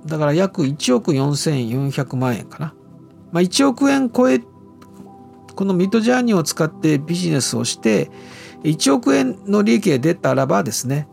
[0.07, 2.75] だから約1億4400万円かな。
[3.37, 4.41] まあ、1億円超え、
[5.55, 8.11] このミッドジャーニーを使ってビジネスをして、
[8.63, 11.07] 1億円の利益が出たらばですね、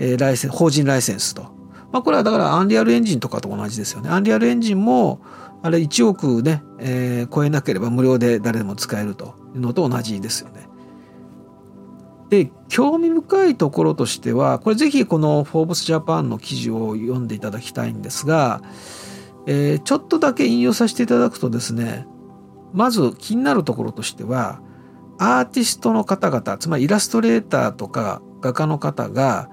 [0.00, 1.42] えー、ライセン法人ライセンスと。
[1.92, 4.10] まあ、これはだからアンリアルエンジンとかと同じですよね。
[4.10, 5.20] アンリアルエンジンも、
[5.62, 10.66] あれ1億ね、えー、超えなければ無料で誰でも使えるというのと同じですよね。
[12.30, 18.62] で興味深いところとしてはこれぜひこの「フォーブスジャパン」の記事を読んでいただきたいんですが、
[19.46, 22.06] えー、ちょっとだけ引用させていただくとですね
[22.72, 24.60] まず気になるところとしては
[25.18, 29.50] アーティストの方々つまりイラストレーターとか画家の方が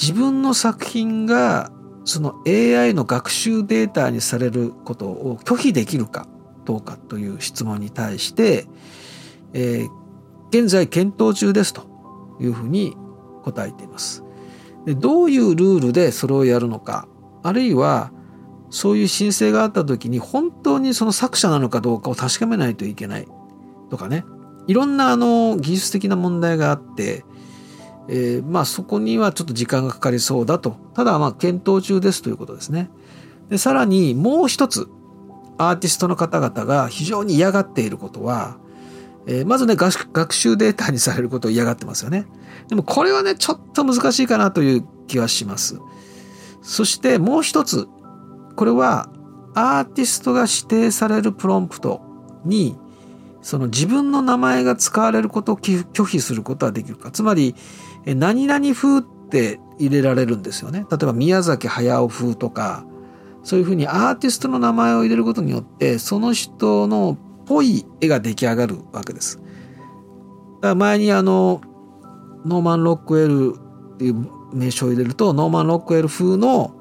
[0.00, 1.72] 自分の作品が
[2.04, 6.26] その AI の学習データにされることを拒否できるか
[6.64, 8.66] どうかという質問に対して、
[9.52, 9.88] えー、
[10.48, 11.82] 現在検討中ですと
[12.40, 12.96] いうふうに
[13.42, 14.24] 答えています。
[14.86, 17.06] でどういうルールでそれをやるのか
[17.42, 18.12] あるいは
[18.70, 23.26] そういう申請があった時に本当にその作者なのかどうかを確かめないといけない
[23.90, 24.24] とかね
[24.66, 27.24] いろんなあの技術的な問題があって、
[28.08, 32.90] えー、まあそこにはちょっと時間がかかりそうだとただまあ検討中ですということですね。
[33.48, 34.88] でさらにもう一つ
[35.58, 38.58] アーティストの方々が非常に嫌がっていることは
[39.26, 42.26] えー、まずね学習データにされることを嫌がってますよね。
[42.68, 45.78] でもこれはねちょっと難しいかなという気はします。
[46.62, 47.88] そしてもう一つ
[48.56, 49.08] これは
[49.54, 52.00] アーティストが指定されるプロンプト
[52.44, 52.76] に
[53.42, 57.54] その自分の名前が使われることを拒否することはできるかつまり
[58.04, 62.84] 何々風って入れられるんですよね例えば宮崎駿風とか
[63.42, 67.16] そういうふうにアーティストの名前を入れることによってその人の
[67.50, 69.38] ぽい絵が出来上がるわけです。
[69.38, 71.60] だから前にあの
[72.46, 73.56] ノーマン・ロックウェル
[73.94, 76.72] っていう名称を入れるとノーマン・ロックウェル風の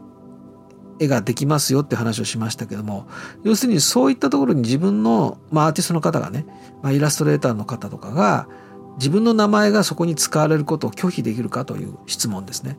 [1.00, 3.08] 絵ができますよって話をしましたけども
[3.44, 6.46] 要するにそういったところに自分の、まあ、アーティストの方がね、
[6.82, 8.48] まあ、イラストレーターの方とかが
[8.98, 12.78] 自分の名前がそこに使われることを拒否できるかという質問ですね。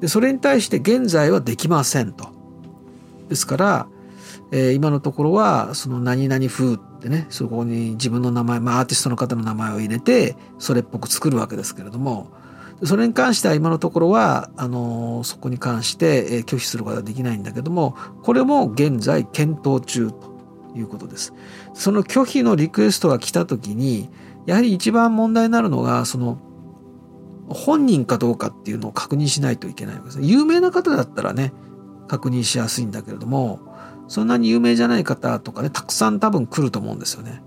[0.00, 2.28] でそれに対して現在はできませんと。
[3.28, 3.88] ですから、
[4.50, 12.28] えー、今のところはその何々風ってねそこに自分の名前、まあ、アーティストの方の名前を入れてそれっぽく作るわけですけれども
[12.84, 20.38] それに関しては今のところはあのそこに関して拒否することはできないんだけどもこれも現在検討中と
[20.76, 21.34] いうことです。
[21.74, 24.08] その拒否のリクエストが来た時に
[24.46, 26.38] やはり一番問題になるのがその
[27.48, 30.20] 本人かどうかっていうのを確認しないといけないわけです。
[30.22, 31.52] 有名な方だったらね
[32.06, 33.60] 確認しやすいんだけれども
[34.08, 37.42] そんなに有名じゃない方とかね、たくさん多分来ると思うんですよね。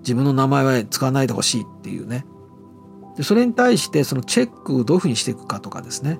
[0.00, 2.26] 自分の名前は使わないでほしいっていうね。
[3.16, 6.18] でそれに対してそのチェックをどういうふうにしていくかとかですね。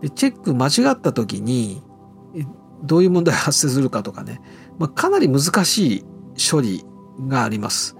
[0.00, 1.82] でチェック間違った時に
[2.82, 4.40] どういう問題が発生するかとかね。
[4.78, 6.04] まあ、かなり難しい
[6.50, 6.84] 処理
[7.26, 7.96] があります。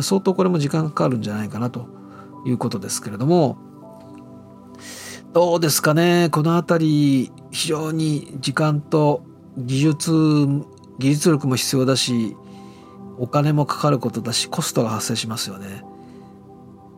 [0.00, 1.88] 相当これも時間かかるんじゃないかなと
[2.46, 3.58] いうことですけれども、
[5.32, 6.28] どうですかね。
[6.30, 9.24] このあたり非常に時間と
[9.56, 10.46] 技術
[10.98, 12.36] 技術力も必要だし
[13.18, 15.84] お金もかかることだしコストが発生しますよね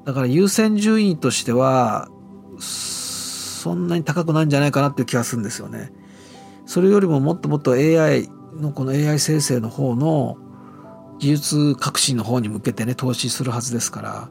[0.06, 2.08] だから優先順位としては
[2.60, 5.92] そんなに高くないんじゃないかなっていう気がするんですよね。
[6.64, 10.38] それよりももっともっと AI のこの AI 生成の方の
[11.18, 14.28] 技術革新の方に向けてね投資するはずですから。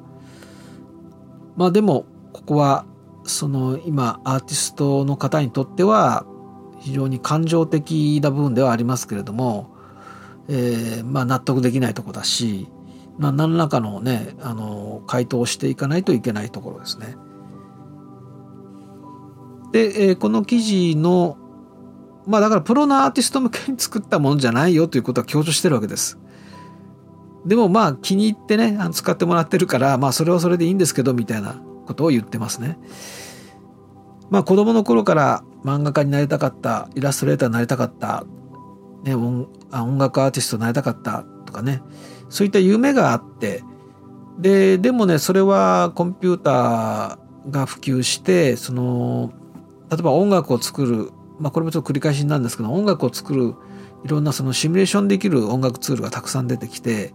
[1.58, 2.86] まあでもここは
[3.26, 6.26] その今アーティストの方にとっては
[6.80, 9.76] 非常に感情的な部分ではありますけれども、
[10.48, 12.70] えー、まあ納得できないとこだし、
[13.18, 17.16] まあ、何らかのねあの回答をしていかないといけないところですね。
[19.72, 21.38] で、えー、この記事の
[22.28, 26.20] まあだからプロのアーティスト向けに作ったものじゃないよということは強調してるわけです。
[27.46, 32.80] でもまあ気に入ってね使ってもらってるからまあそれはそれでいいんですけどみたいなことを言ってますね。
[34.30, 38.26] まあ子供の頃から漫画家になりたかったイラストレーターになりたかった、
[39.04, 39.48] ね、音
[39.98, 41.82] 楽アーティストになりたかったとかね
[42.30, 43.64] そういった夢があって
[44.40, 49.32] ででもねそれはコンピューターが普及してその
[49.90, 53.56] 例えば音楽を作る、まあ、これもちょっと繰り返しなんですけど音楽を作る
[54.04, 57.14] いろんなそのシミュレーションできる音楽ツールがたくさん出てきて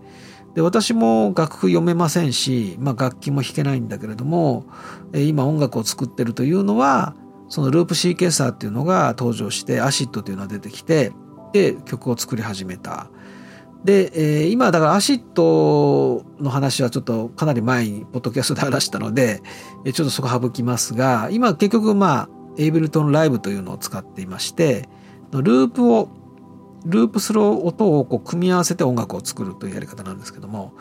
[0.55, 4.67] で私も楽譜読めませんし、まあ、楽器も弾けないんだけれども
[5.15, 7.15] 今音楽を作ってるというのは
[7.49, 11.13] そのループシーケンサーっていうのが登場して ACID というのが出てきて
[11.53, 13.11] で曲を作り始めた。
[13.85, 19.43] で、えー、今だから ACID の話はちょっとかなり前にポッドキャストで話したので
[19.85, 24.89] えちょっとそこ省きますが今結局まあ Ableton Live というのを使っていまして
[25.33, 26.09] ループを
[26.85, 30.75] ループする音をこう組み合わせて音楽を作るというやり方なんですけども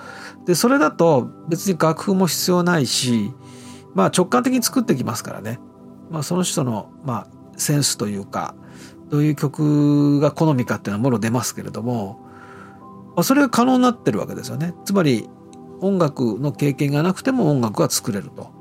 [0.46, 3.32] でそれだと別に楽譜も必要ないし、
[3.96, 5.60] まあ、直感的に作ってきますからね、
[6.10, 8.56] まあ、その人の、まあ、センスというか
[9.10, 12.29] どういう曲が好みかっていうのはもろ出ますけれども、
[13.20, 14.74] まあ、それが可能になってるわけですよね。
[14.86, 15.28] つまり
[15.82, 18.54] 音楽の経験がなくても音楽が作れると。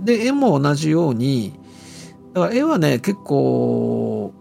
[0.00, 1.60] で絵も同じように
[2.32, 4.32] だから絵はね結構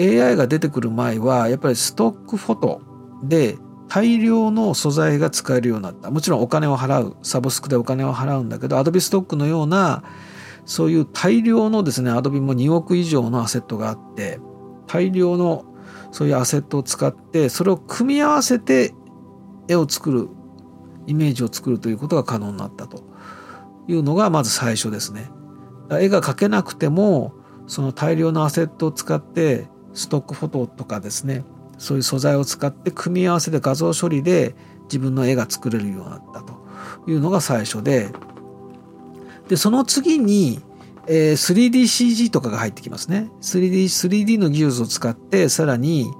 [0.00, 2.80] AI が出てくる前はやっぱりストックフォト
[3.22, 10.02] で大量の素材が使えるようになったもちろんお金を払うサブスクでお金を払うんだけどアドビストックのような
[10.64, 14.40] そういう大量のですねアドビも2億以上のアセットがあって
[14.88, 15.75] 大量の
[16.10, 18.94] そういうアセットを使ってそれを組み合わせて
[19.68, 20.28] 絵を作る
[21.06, 23.04] イメージを作るということが可能になったと。
[23.88, 25.30] いうのがまず最初ですね。
[25.90, 27.34] 絵が描けなくても
[27.68, 31.44] その大量のアセットを使ってストックフォトとかですね。
[31.78, 36.66] そういう素材を使って組み合わせて画像処理で自分の絵が作れるようになったと。
[37.06, 38.10] いうのが最初で。
[39.48, 40.60] でその次に、
[41.08, 43.30] えー、3DCG とかが入ってきますね。
[43.40, 46.10] 3D, 3D の技術を使ってさらに、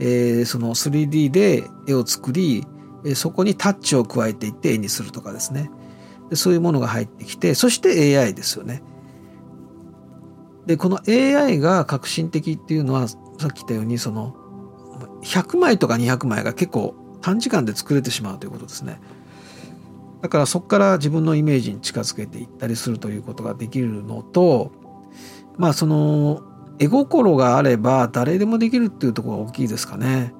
[0.00, 2.64] えー、その 3D で絵を作り
[3.14, 5.70] そこにタッチを加えていって絵にするとかですね。
[6.30, 8.82] でそういうものが入ってきてそして AI ですよね。
[10.66, 13.16] でこの AI が革新的っていうのはさ
[13.48, 14.36] っき言ったようにその
[15.22, 19.00] 100枚とか200枚が結構短時間で作れてしまうということですね。
[20.22, 24.72] だからそこから自分のイメージに近づけていったりするということができるのと
[25.56, 26.42] まあその
[26.78, 30.32] 絵心があれば誰でもできるっていうところが大きいですかね。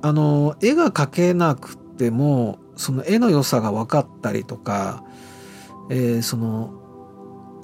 [0.00, 5.04] あの絵が描けなくてもその絵の良さが分かったりとか、
[5.90, 6.72] えー、その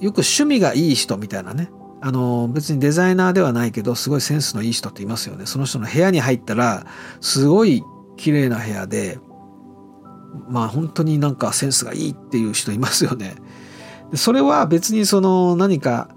[0.01, 6.87] よく趣味がいい人みたいなねあの別にデザイナーではないけどすごいセンスのいい人っていますよねその人の部屋に入ったら
[7.21, 7.83] すごい
[8.17, 9.19] 綺麗な部屋で
[10.49, 13.37] まあ本当になんかセンスがいいっていう人いますよね。
[14.15, 16.09] それは別にその何か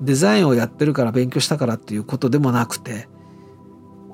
[0.00, 3.08] デザインをやってるから勉強したからっていうことでもなくて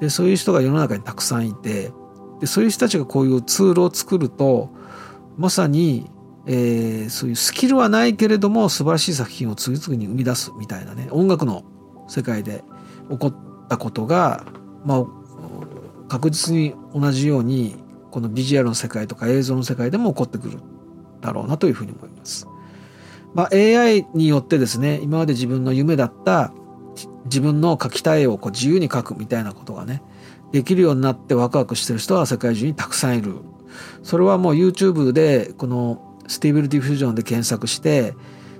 [0.00, 1.92] でそういう人が世の中にたくさんいて
[2.40, 4.70] でそういう人たちがこういうツールを作ると
[5.36, 6.10] まさに
[6.46, 11.64] えー、そういうスキルはないけれども素晴らしい作品を次々に生み出すみたいなね音楽の
[12.08, 12.64] 世界で
[13.10, 14.44] 起こったことが、
[14.84, 15.04] まあ、
[16.08, 17.76] 確実に同じように
[18.10, 20.58] このビジュアルの世界とか映像の世界でも起こってくる
[21.20, 22.46] だろうなというふうに思います。
[23.34, 26.52] まあ、AI によってですね今まで自分の夢だった
[27.26, 30.02] 自分の描きたい絵をこう自由に描くみたいなことがね
[30.52, 33.36] できるようになってワクワクしてる人は世界中にたくさんいる。
[34.02, 38.14] それはもう YouTube でこの Stable Diffusion で検索して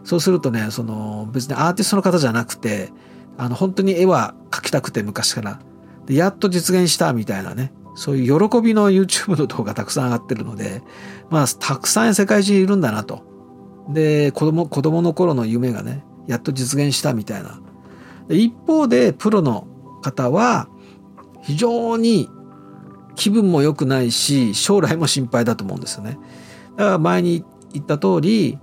[0.05, 2.91] そうするとねその別にアーティストの方じゃなくて
[3.37, 5.61] あの本当に絵は描きたくて昔から
[6.07, 10.83] でやっと実現したみたいなねそういう喜びの YouTube の動画たくさん上がってるので
[11.29, 13.27] まあたくさん世界中いるんだなと
[13.91, 17.61] で子供子供の頃の夢がねやっと実現したみたいな
[18.31, 19.67] 一方でプロの
[20.01, 20.71] 方は
[21.43, 22.31] 非常に
[23.17, 26.19] 気分も良くないし将来も心配だと思うんですよね。
[26.79, 27.45] だから前に
[27.75, 28.59] 言った通り、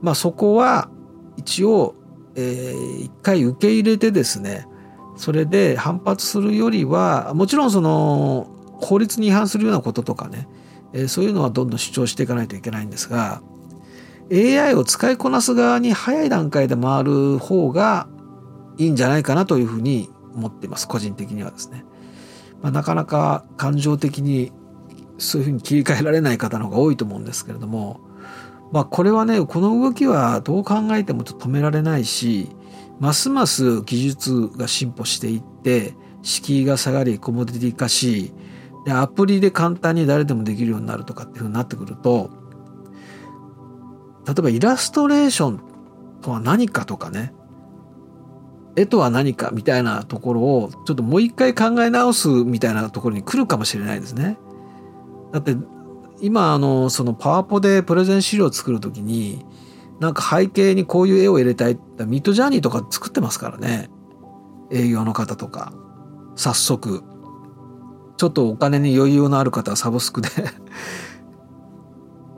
[0.00, 0.88] まあ、そこは
[1.36, 1.94] 一応、
[2.36, 4.66] えー、一回受け入れてですね
[5.16, 10.48] それで反発するよりはもちろんその法律に違反するようなこととかね、
[10.92, 13.42] えー、そういうのはどんどん主張していかないといけないんですが
[14.32, 18.08] AI を使いこなす側に早い段階で回る方が
[18.76, 21.84] いいんじゃないかなというふうに思っています個人的にはですね。
[22.62, 24.52] まあ、なかなか感情的に
[25.18, 28.00] そういうふうに切り替えられない方の方が多いと思うんですけれども
[28.72, 32.48] まあこれはねこの動きはどう考えても止められないし
[33.00, 38.32] ますます技術が進歩していって敷居が下がりコモディティ化し
[38.88, 42.30] でアプリで簡単に誰でもできるようになるとかっていうふうになってくると
[44.26, 45.60] 例えばイラストレーション
[46.22, 47.34] とは何かとかね
[48.76, 54.38] 絵とは何かみたいなところをちょっともう一回考え直すみたいなところに来るかもしれないですね。
[55.32, 55.56] だって
[56.20, 59.44] 今あのそのパワポでプレゼン資料を作る時に
[60.00, 63.90] なんか背景にこういう絵を入れたいってミッドジャーニーとか作ってますからね。
[64.70, 65.72] 営業の方とか。
[66.36, 67.02] 早速。
[68.18, 70.28] ちょっとお金に余裕のある方はサブスクで。
[70.38, 70.52] だか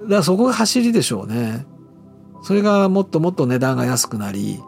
[0.07, 1.67] らそこが走りでしょうね。
[2.43, 4.61] それがもっともっと値段が安くなり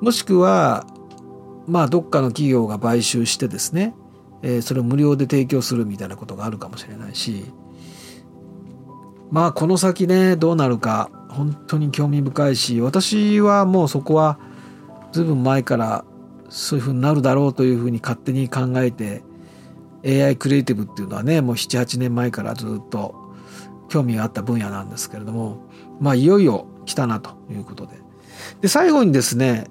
[0.00, 0.86] もしくは
[1.66, 3.94] まあどっかの企業が買収してですね、
[4.42, 7.46] えー、それを無料で提供するみたいなことがあるかもしれないし
[9.30, 14.38] まあこの先ねどうなるか本当に興味深いし私はもうそこは
[15.12, 16.04] ずいぶん前から
[16.48, 19.24] そういうふうになるだろうというふうに勝手に考えて
[20.06, 23.14] AI クリエイティブっていうのはねもう78年前からずっと
[23.88, 25.62] 興味があった分野なんですけれども
[26.00, 27.96] まあいよいよ来たなということで
[28.60, 29.66] で最後にですね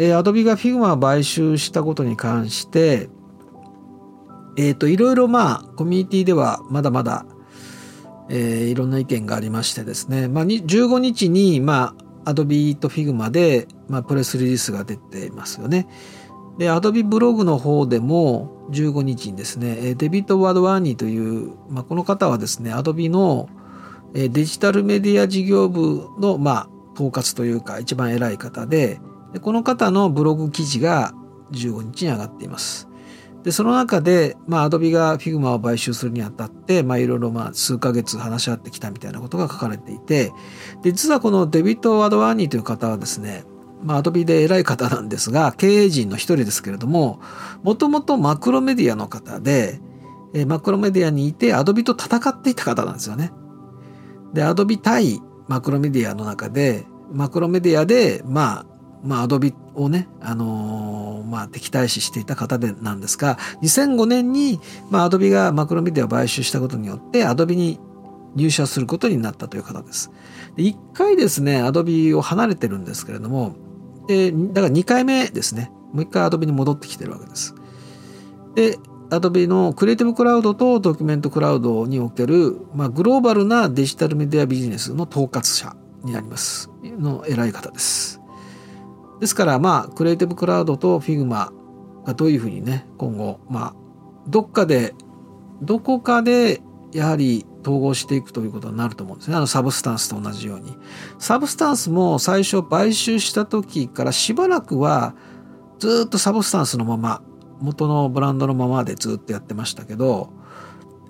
[0.00, 3.10] えー、アドビが Figma を買収したことに関して、
[4.56, 7.26] えっ、ー、と、いろいろまあ、コミュニティではまだまだ、
[8.30, 11.94] えー、いろんな意見がありましてですね、まあ、15日に、ま
[12.24, 15.86] あ、アドビと Figma で、まあ、プレスリリースが出ていますよね。
[16.60, 23.48] で、アドビブログの方でも15日にですね、デビット・ワードワーニーという、まあ、この方はですね、アドビの
[24.12, 29.00] デジタルメディア事業部の、まあ、統括というか一番偉い方で、
[29.32, 31.14] でこの方のブログ記事が
[31.52, 32.88] 15日に上がっています。
[33.42, 40.30] で、その中で、まあ、アドビが Figma を買収するにあたって、まあ、いろいろ、まあ、数ヶ月話し合ってきたみたいなことが書かれていて、
[40.82, 43.44] で、実はこのデビット・アドワーニーという方はですね、
[43.82, 47.20] まあ、アドビで偉い方なんですが、経営陣の一人ですけれども、
[47.62, 49.80] もともとマクロメディアの方で、
[50.34, 53.32] えマクロメディアにいて、アドビと戦っていた方なんですよね。
[54.32, 58.66] で、アドビ対マクロメディアの中で、マクロメディアで、まあ、
[59.02, 64.60] まあ、アドビをね、あのー、まあ、敵対視していた方でなんですが、2005年に、
[64.90, 67.80] まあ、アドビがマクロメディアを買収したことによって、アドビに
[68.36, 70.10] 入社することになったという方です。
[70.56, 73.56] で1回ですね、アドビを離れてるんですけれども、
[74.10, 77.54] で、だから2回目ですね、もう1回アドビに戻ってきてるわけです。
[78.56, 78.76] で、
[79.08, 86.70] アドビのクリエイティブクラウドとドキュメントクラウドにおける、まあ、グローバルなデジタルメディアビジネスの統括者になります。
[86.82, 88.20] の偉い方です。
[89.20, 91.52] ですからまあクリエイティブクラウドと Figma
[92.04, 93.74] がどういうふうにね今後まあ
[94.26, 94.94] どっかで
[95.62, 99.36] どこかでやはり統合していくということになると思うんですね。
[99.36, 100.76] あのサブスタンスと同じように。
[101.18, 105.14] サブスタンスも最初買収した時からしばらくは
[105.78, 107.22] ずっと Substance のまま
[107.60, 110.30] 元のブランドのままでずっとやってましたけど、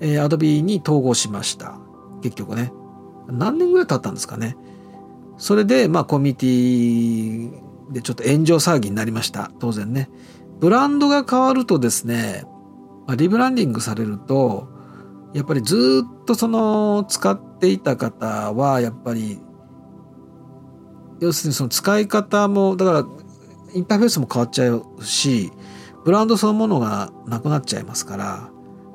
[0.01, 1.79] えー、Adobe に統合しました。
[2.23, 2.73] 結局ね。
[3.29, 4.57] 何年ぐらい経ったんですかね。
[5.39, 10.09] それで、まあコミュニティでちょっと炎上騒ぎになりました当然ね
[10.61, 12.45] ブランドが変わるとですね
[13.17, 14.69] リブランディングされると
[15.35, 19.41] やっぱりずっとその使っていた方はやっぱり
[21.21, 23.07] 要するにその使い方もだから
[23.75, 25.53] インターフェースも変わっちゃうし
[26.05, 28.51] ブランドそのものがなくなっちゃいますから、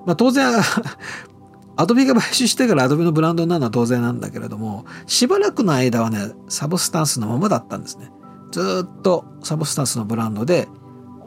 [0.05, 0.51] まあ、当然
[1.77, 8.11] アドビが買収してからアドビのブランドになるのは当然なんだけれどもしばらくの間はねサブスタンスのままだったんですね。
[8.51, 10.69] ずっと Substance のブランドで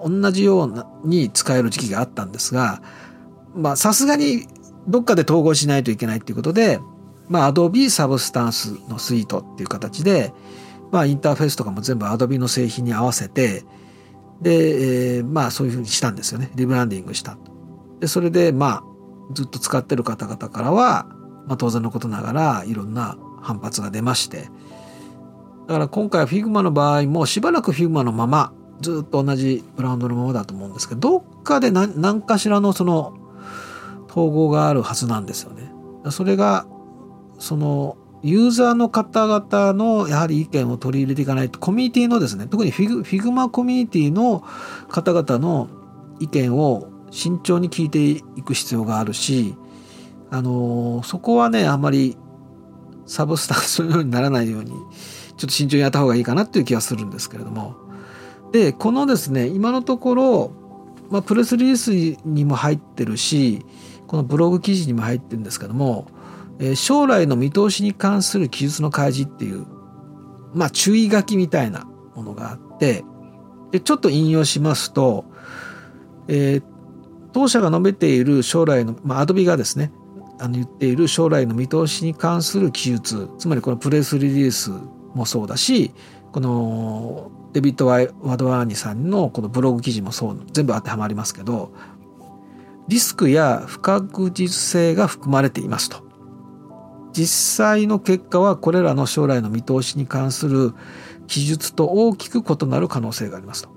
[0.03, 2.81] 同じように使える時期があったんですが
[3.55, 4.47] まあさすがに
[4.89, 6.81] どっかで統合しないといけないっていうことで
[7.29, 10.33] まあ Adobe サブスタンスのスイートっていう形で
[10.91, 13.65] まあインターフェースとかも全部 Adobe の製品に合わせて
[14.41, 16.51] で、えー、まあそういうふうにしたんですよね。
[16.55, 17.37] リブランディングした
[18.01, 18.85] でそれでまあ
[19.35, 21.07] ずっと使ってる方々からは、
[21.47, 24.49] まあ、当然のことながらいろんな反発が出まして。
[25.67, 33.18] だから今回は Figma の場合もしばらく Figma のままずっと同じブランドのままだと思うんですけどどっかで何何かしらのその
[34.09, 35.71] 統合があるはずなんですよね。
[36.11, 36.67] それが
[37.39, 44.43] そのユーザーの方々のやはり意見を取り入れていかないとコミュニティのですね特に Figma コミュニティの
[44.89, 45.69] 方々の
[46.21, 49.55] 意見を慎重に聞いていく必要があるし
[50.31, 52.17] あのそこはねあんまり
[53.07, 57.77] サブスタンスのようにならないようにちょっと慎重にやった方がいいかなっていう気がするんですけれども
[58.53, 60.53] でこのですね今のところ、
[61.11, 63.65] まあ、プレスリリースにも入ってるし
[64.09, 66.09] このブログ記事にも入ってるんですけども、
[66.59, 69.67] えー、将来の見通しに関する記述の開示っていう
[70.55, 71.87] まあ注意書きみたいな
[72.17, 73.05] ものがあって
[73.71, 75.27] でちょっと引用しますと、
[76.27, 76.63] えー、
[77.33, 79.93] 当社が述べている将来の、まあ、アドビがですね
[80.41, 84.71] あの言っている将来の見通しに関する記述つまりこのプレスリリース
[85.15, 85.93] もそうだし
[86.33, 91.73] このデビッド・ワドワーニさんのこのブログ記事もそう全部当てはまりますけど
[92.89, 96.03] リスクや不確実性が含まれていますと。
[97.13, 100.75] 実際の結果はこれらの将来の見通しに関する
[101.27, 103.71] 記述と大きく異なる可能性がありますと。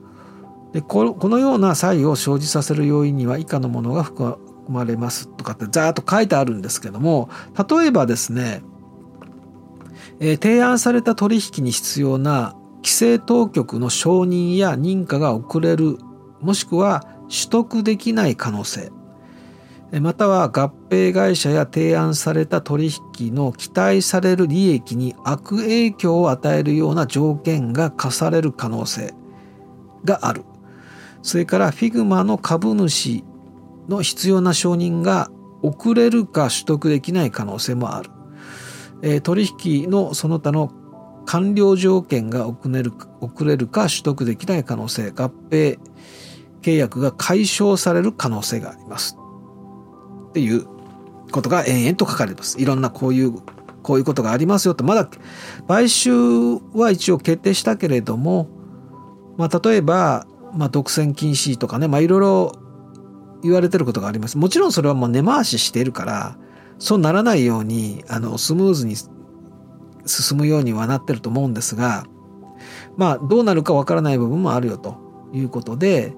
[0.73, 4.37] でこのような差異を生じさせる要因には以下のものが含
[4.69, 7.29] まれますとかってざーっと書いてあるんですけども
[7.69, 8.63] 例えばですね、
[10.21, 15.97] えー、提案された取引に必要な規制当局の承認や認可が遅れる
[16.39, 18.91] もしくは取得できない可能性。
[19.99, 22.89] または合併会社や提案された取
[23.19, 29.13] 引の期待される利益に悪影響を与えるような条件が課される可能性
[30.05, 30.43] がある。
[31.21, 33.23] それから Figma の株主
[33.89, 35.29] の必要な承認が
[35.61, 38.09] 遅れるか取得できない可能性もある、
[39.01, 40.71] え、取引のその他の
[41.25, 45.79] 完了条件が遅れる遅れるか取得できない可能性合併
[46.61, 49.20] 契約が解消される可能性があります。
[50.31, 50.65] っていう
[51.31, 52.59] ことが延々と書かれます。
[52.59, 53.33] いろんなこういう
[53.83, 55.09] こういうことがありますよとまだ
[55.67, 56.11] 買収
[56.73, 58.47] は一応決定したけれども、
[59.37, 62.51] まあ、例えば、まあ、独占禁止とかね、まあ、いろいろ
[63.43, 64.37] 言われてることがあります。
[64.37, 66.37] もちろんそれはもう根回ししているから
[66.79, 68.95] そうならないようにあのスムーズに
[70.05, 72.05] 進むようにはなってると思うんですが
[72.97, 74.97] まあどうなるかわからない部分もあるよと
[75.33, 76.13] いうことで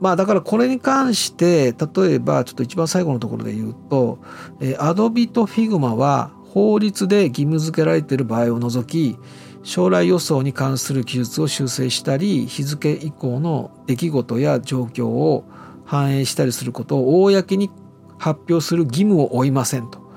[0.00, 4.18] まあだからこれに関して例えばちょっと一番最後のところで言うと、
[4.60, 9.18] えー、Adobe と Figma は法律で義務付けられている場合を除き
[9.62, 15.44] 将来予想に関する記述を修正したり日付以降の出来事や状況を
[15.84, 17.70] 反映したりすることを公に
[18.18, 20.08] 発表する義務を負いませんと。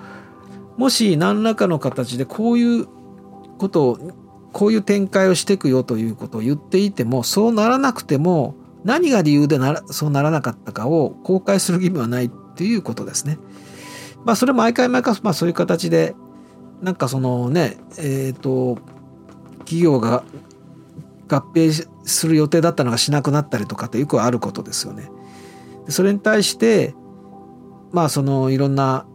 [0.78, 2.88] もし何らかの形でこういう
[3.58, 4.12] ことを
[4.52, 13.38] こういう展開をしていくよということを言っていてもそうならなくても何が理由でならそうならなかったかを公開する義務はないっていうことですね。
[14.26, 16.16] まあそれ毎回毎回まあそういう形で
[16.82, 18.78] なんかそのねえっ、ー、と
[19.60, 20.24] 企業が
[21.28, 25.10] 合併する予定だったのがしなくなったりとかってよくあることですよね。
[25.88, 26.96] それに対して
[27.92, 29.06] まあそのいろんな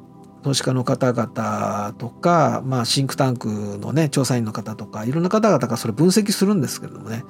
[0.43, 3.49] 投資家の方々とか、まあ、シンクタンク
[3.81, 7.25] のね調査員の方とかいろんな方々がそれ分析するんですけれどもね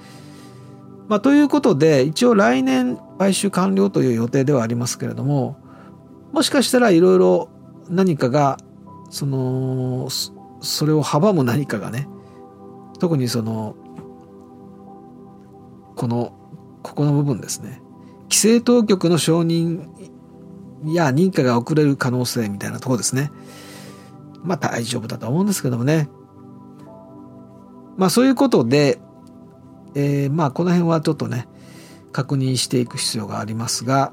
[1.09, 5.57] まあ、ということで一応来年買収完了という予定ではありますけれども
[6.33, 7.49] もしかしたらいろいろ
[7.89, 8.59] 何かが
[9.11, 10.09] その
[10.61, 12.09] それを阻む何かがね
[12.99, 13.77] 特にその
[15.95, 16.33] この
[16.83, 17.83] ここの部分ですね。
[18.25, 19.89] 規制当局の承認
[20.85, 23.31] や認可が遅れる可能性みたいなとこですね。
[24.43, 26.09] まあ大丈夫だと思うんですけどもね。
[27.97, 29.01] まあそういうことで
[29.97, 31.49] えー、まあこの辺はちょっとね
[32.13, 34.13] 確認していく必要がありますが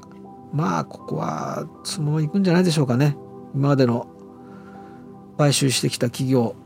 [0.52, 3.16] まあここはそのままいくんじゃないでしょうかね。
[3.54, 4.08] 今までの
[5.36, 6.56] 買収してきた企業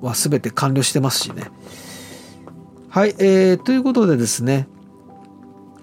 [0.00, 1.50] は全て完了してますしね。
[2.90, 4.66] はい、えー、ということでですね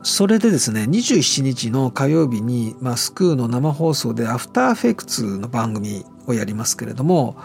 [0.03, 7.37] それでですね27日の火曜日に、まあ、スクーの生放送でアフターフェクツの番組をやりますけれども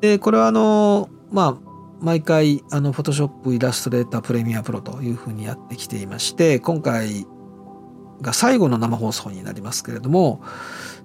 [0.00, 7.26] でこれはあのまあ毎回あのフォトショップイラストレータープレミアプロというふうにやってきていまして今回
[8.20, 10.42] が最後の生放送になりますけれども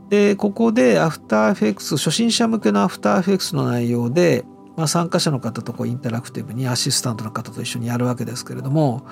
[0.10, 4.44] でここでアフターフェクス初心者向けのアフターフェクスの内容で、
[4.76, 9.06] まあ、参加者の方とこうインタラクティブにアシスタントの方と一緒にやるわけですけれども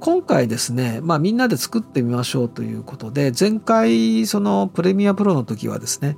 [0.00, 6.16] 今回ですね、まあ、みんなで作ってみましょうということで前回そのプレミアプロの時はですね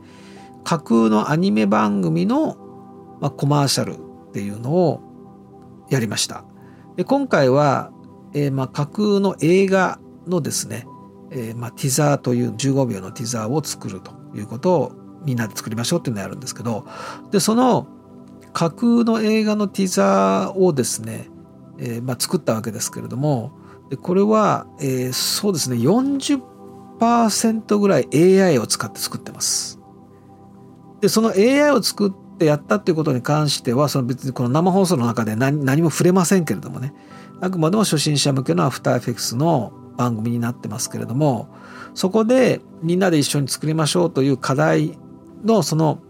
[0.65, 2.57] 架空のアニメ番組の、
[3.21, 5.06] まあ、コマーシャルっていうのを
[5.91, 6.45] やりました。
[6.97, 7.93] で今回は、
[8.33, 10.87] えー、まあ架空の映画のですね、
[11.31, 14.93] えー、まあティザーという15秒のティザーを作るということを
[15.25, 16.87] みんなで作りましょうっていうのをやるんですけど
[17.31, 17.89] でその
[18.53, 21.29] 架空の映画のティザーをですね、
[21.79, 23.53] えー、まあ作ったわけですけれども
[23.91, 29.79] でこれは、え、そうですね40%ぐらい AI を使って作ってます。
[31.01, 36.93] でその AI を作っでやったっていうことに関してはその別にこの生放送の中で何何も触れませんけれどもね
[37.41, 41.49] あくまでも初心者向けのアフターエフェクスの番組になってますけれども
[41.95, 44.99] そこでみんなで一緒に作りましょうという課題
[45.45, 46.01] のその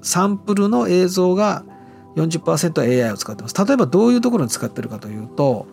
[0.00, 1.64] サンプルの映像が
[2.16, 3.66] 40%AI を使ってます。
[3.66, 5.66] 例えばどういうところに使ってるかというと、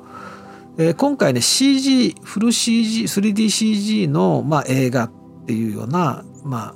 [0.77, 5.11] えー、今回ね CG フル CG 3DCG の、まあ、映画っ
[5.45, 6.75] ていうような、ま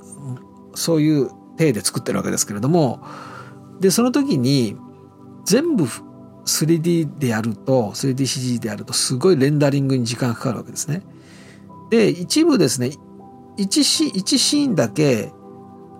[0.74, 3.04] そういう体で作ってるわけですけれども
[3.80, 4.76] でその時に
[5.44, 5.84] 全部
[6.46, 11.02] 3D でやると 3DCG でやるとすごいレンダリングに時間がかかるわけですね。
[11.90, 12.92] で一部ですね
[13.58, 15.32] 1シ ,1 シーンだけ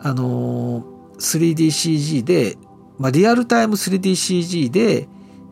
[0.01, 2.57] あのー、3DCG で、
[2.99, 5.09] まあ、リアルタイム 3DCG で、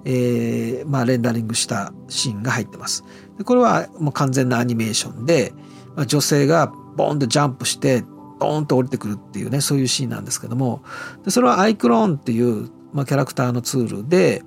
[0.07, 3.05] えーまあ、レンダリングしたシーンが入ってます。
[3.37, 5.53] でこれはもう完全なアニメーションで、
[5.97, 8.05] まあ、女性がボーンとジャンプして
[8.39, 10.83] ドーンと降りてくるっていうねそういうシーンなんですけども。
[11.25, 14.43] でそれはアイクローンっていう、まあ、キャラクターのツールで、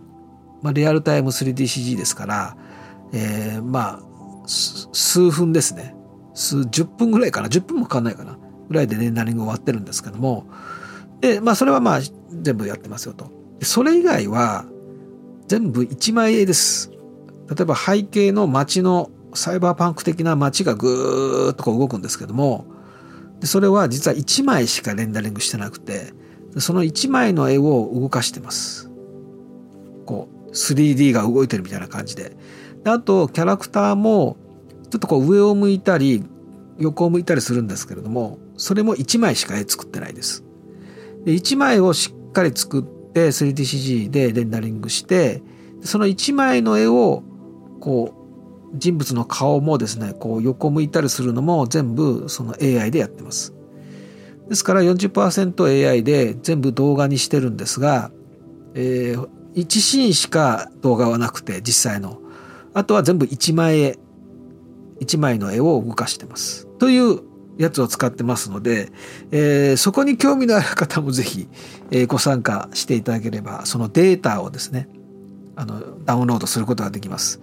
[0.62, 2.58] まあ、リアルタイム 3DCG ですから、
[3.14, 4.12] えー、まあ
[4.46, 5.96] 数分ですね。
[6.34, 7.48] 数10分ぐらいかな。
[7.48, 8.38] 10分もかかんないかな。
[8.68, 10.46] ぐらいでレンダリング終わってるんですけども。
[11.20, 12.00] でまあそれはまあ
[12.32, 13.32] 全部やってますよと。
[13.62, 14.66] それ以外は
[15.48, 16.92] 全部1枚絵です。
[17.50, 22.66] 例えば背景の街のサイバーパンク的な街がぐーっとこう動くんですけども
[23.42, 26.14] でそれは実は1枚しかレンダリングしてなくて
[26.58, 28.90] その1枚の絵を動かしてます
[30.06, 32.36] こう 3D が動いてるみたいな感じで
[32.84, 34.38] であとキャラクターも
[34.90, 36.24] ちょっとこう上を向いたり
[36.78, 40.44] 横を向いたりするんですけれどもそれも1枚しか絵作ってないです。
[41.26, 45.42] で1枚をしっかり作って 3DCG でレンダリングして
[45.84, 47.24] その1枚の絵を
[47.80, 48.21] こう
[48.74, 53.54] 人物の顔もですねこう横向いたりするのも全部その AI でやってます。
[54.50, 58.12] ですから 40%AI で全部動画にしてるんですが、
[58.74, 62.20] えー、1シーンしか動画はなくて実際の
[62.74, 64.00] あとは全部1枚絵
[65.00, 66.68] 1枚の絵を動かしてます。
[66.78, 67.22] という
[67.58, 68.92] やつを使ってますので、
[69.32, 71.48] えー、そこに興味のある方もぜひ、
[71.92, 74.88] えー、ご参加していただければそのデータをですね
[75.56, 77.42] あのダウンロードすることができます。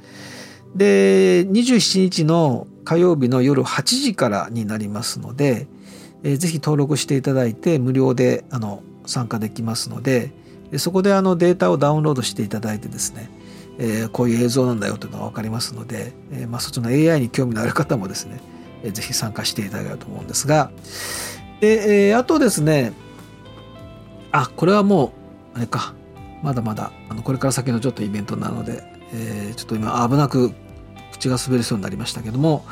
[0.75, 5.67] で27日の火曜日の夜8時からになりますので、
[6.23, 10.33] えー、ぜひ登録していただいて無料であの参加できますので
[10.77, 13.31] そこであのデータをダウンロードしていただいてですね
[13.79, 18.41] えー、こういう映像なんだよというのが分かりますので、えーまあ、そっちの AI に興味のある方もですね、
[18.83, 20.73] えー、ぜひ参加していただければと思うんですが
[21.61, 22.93] で、えー、あとですね
[24.33, 25.13] あこれはも
[25.55, 25.95] うあれか
[26.43, 30.53] まだまだあのこれから先のちょっとイベントなので、えー、ちょっと今危なく
[31.13, 32.65] 口が滑りそうになりましたけども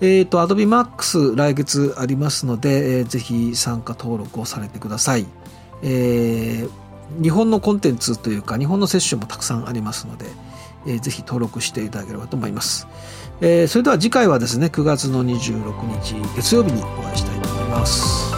[0.00, 5.26] えっ、ー、と Adobe Max 来月ありますので、えー、ぜひ参加登録をされてください。
[5.82, 6.84] えー
[7.22, 10.26] 日本のコンテンツというか日本のセッションもたくさんありますので、
[10.86, 12.88] えー、ぜひ登録していただければと思います、
[13.40, 18.33] えー、それでは次回はですね9月の26日月曜日にお会いしたいと思います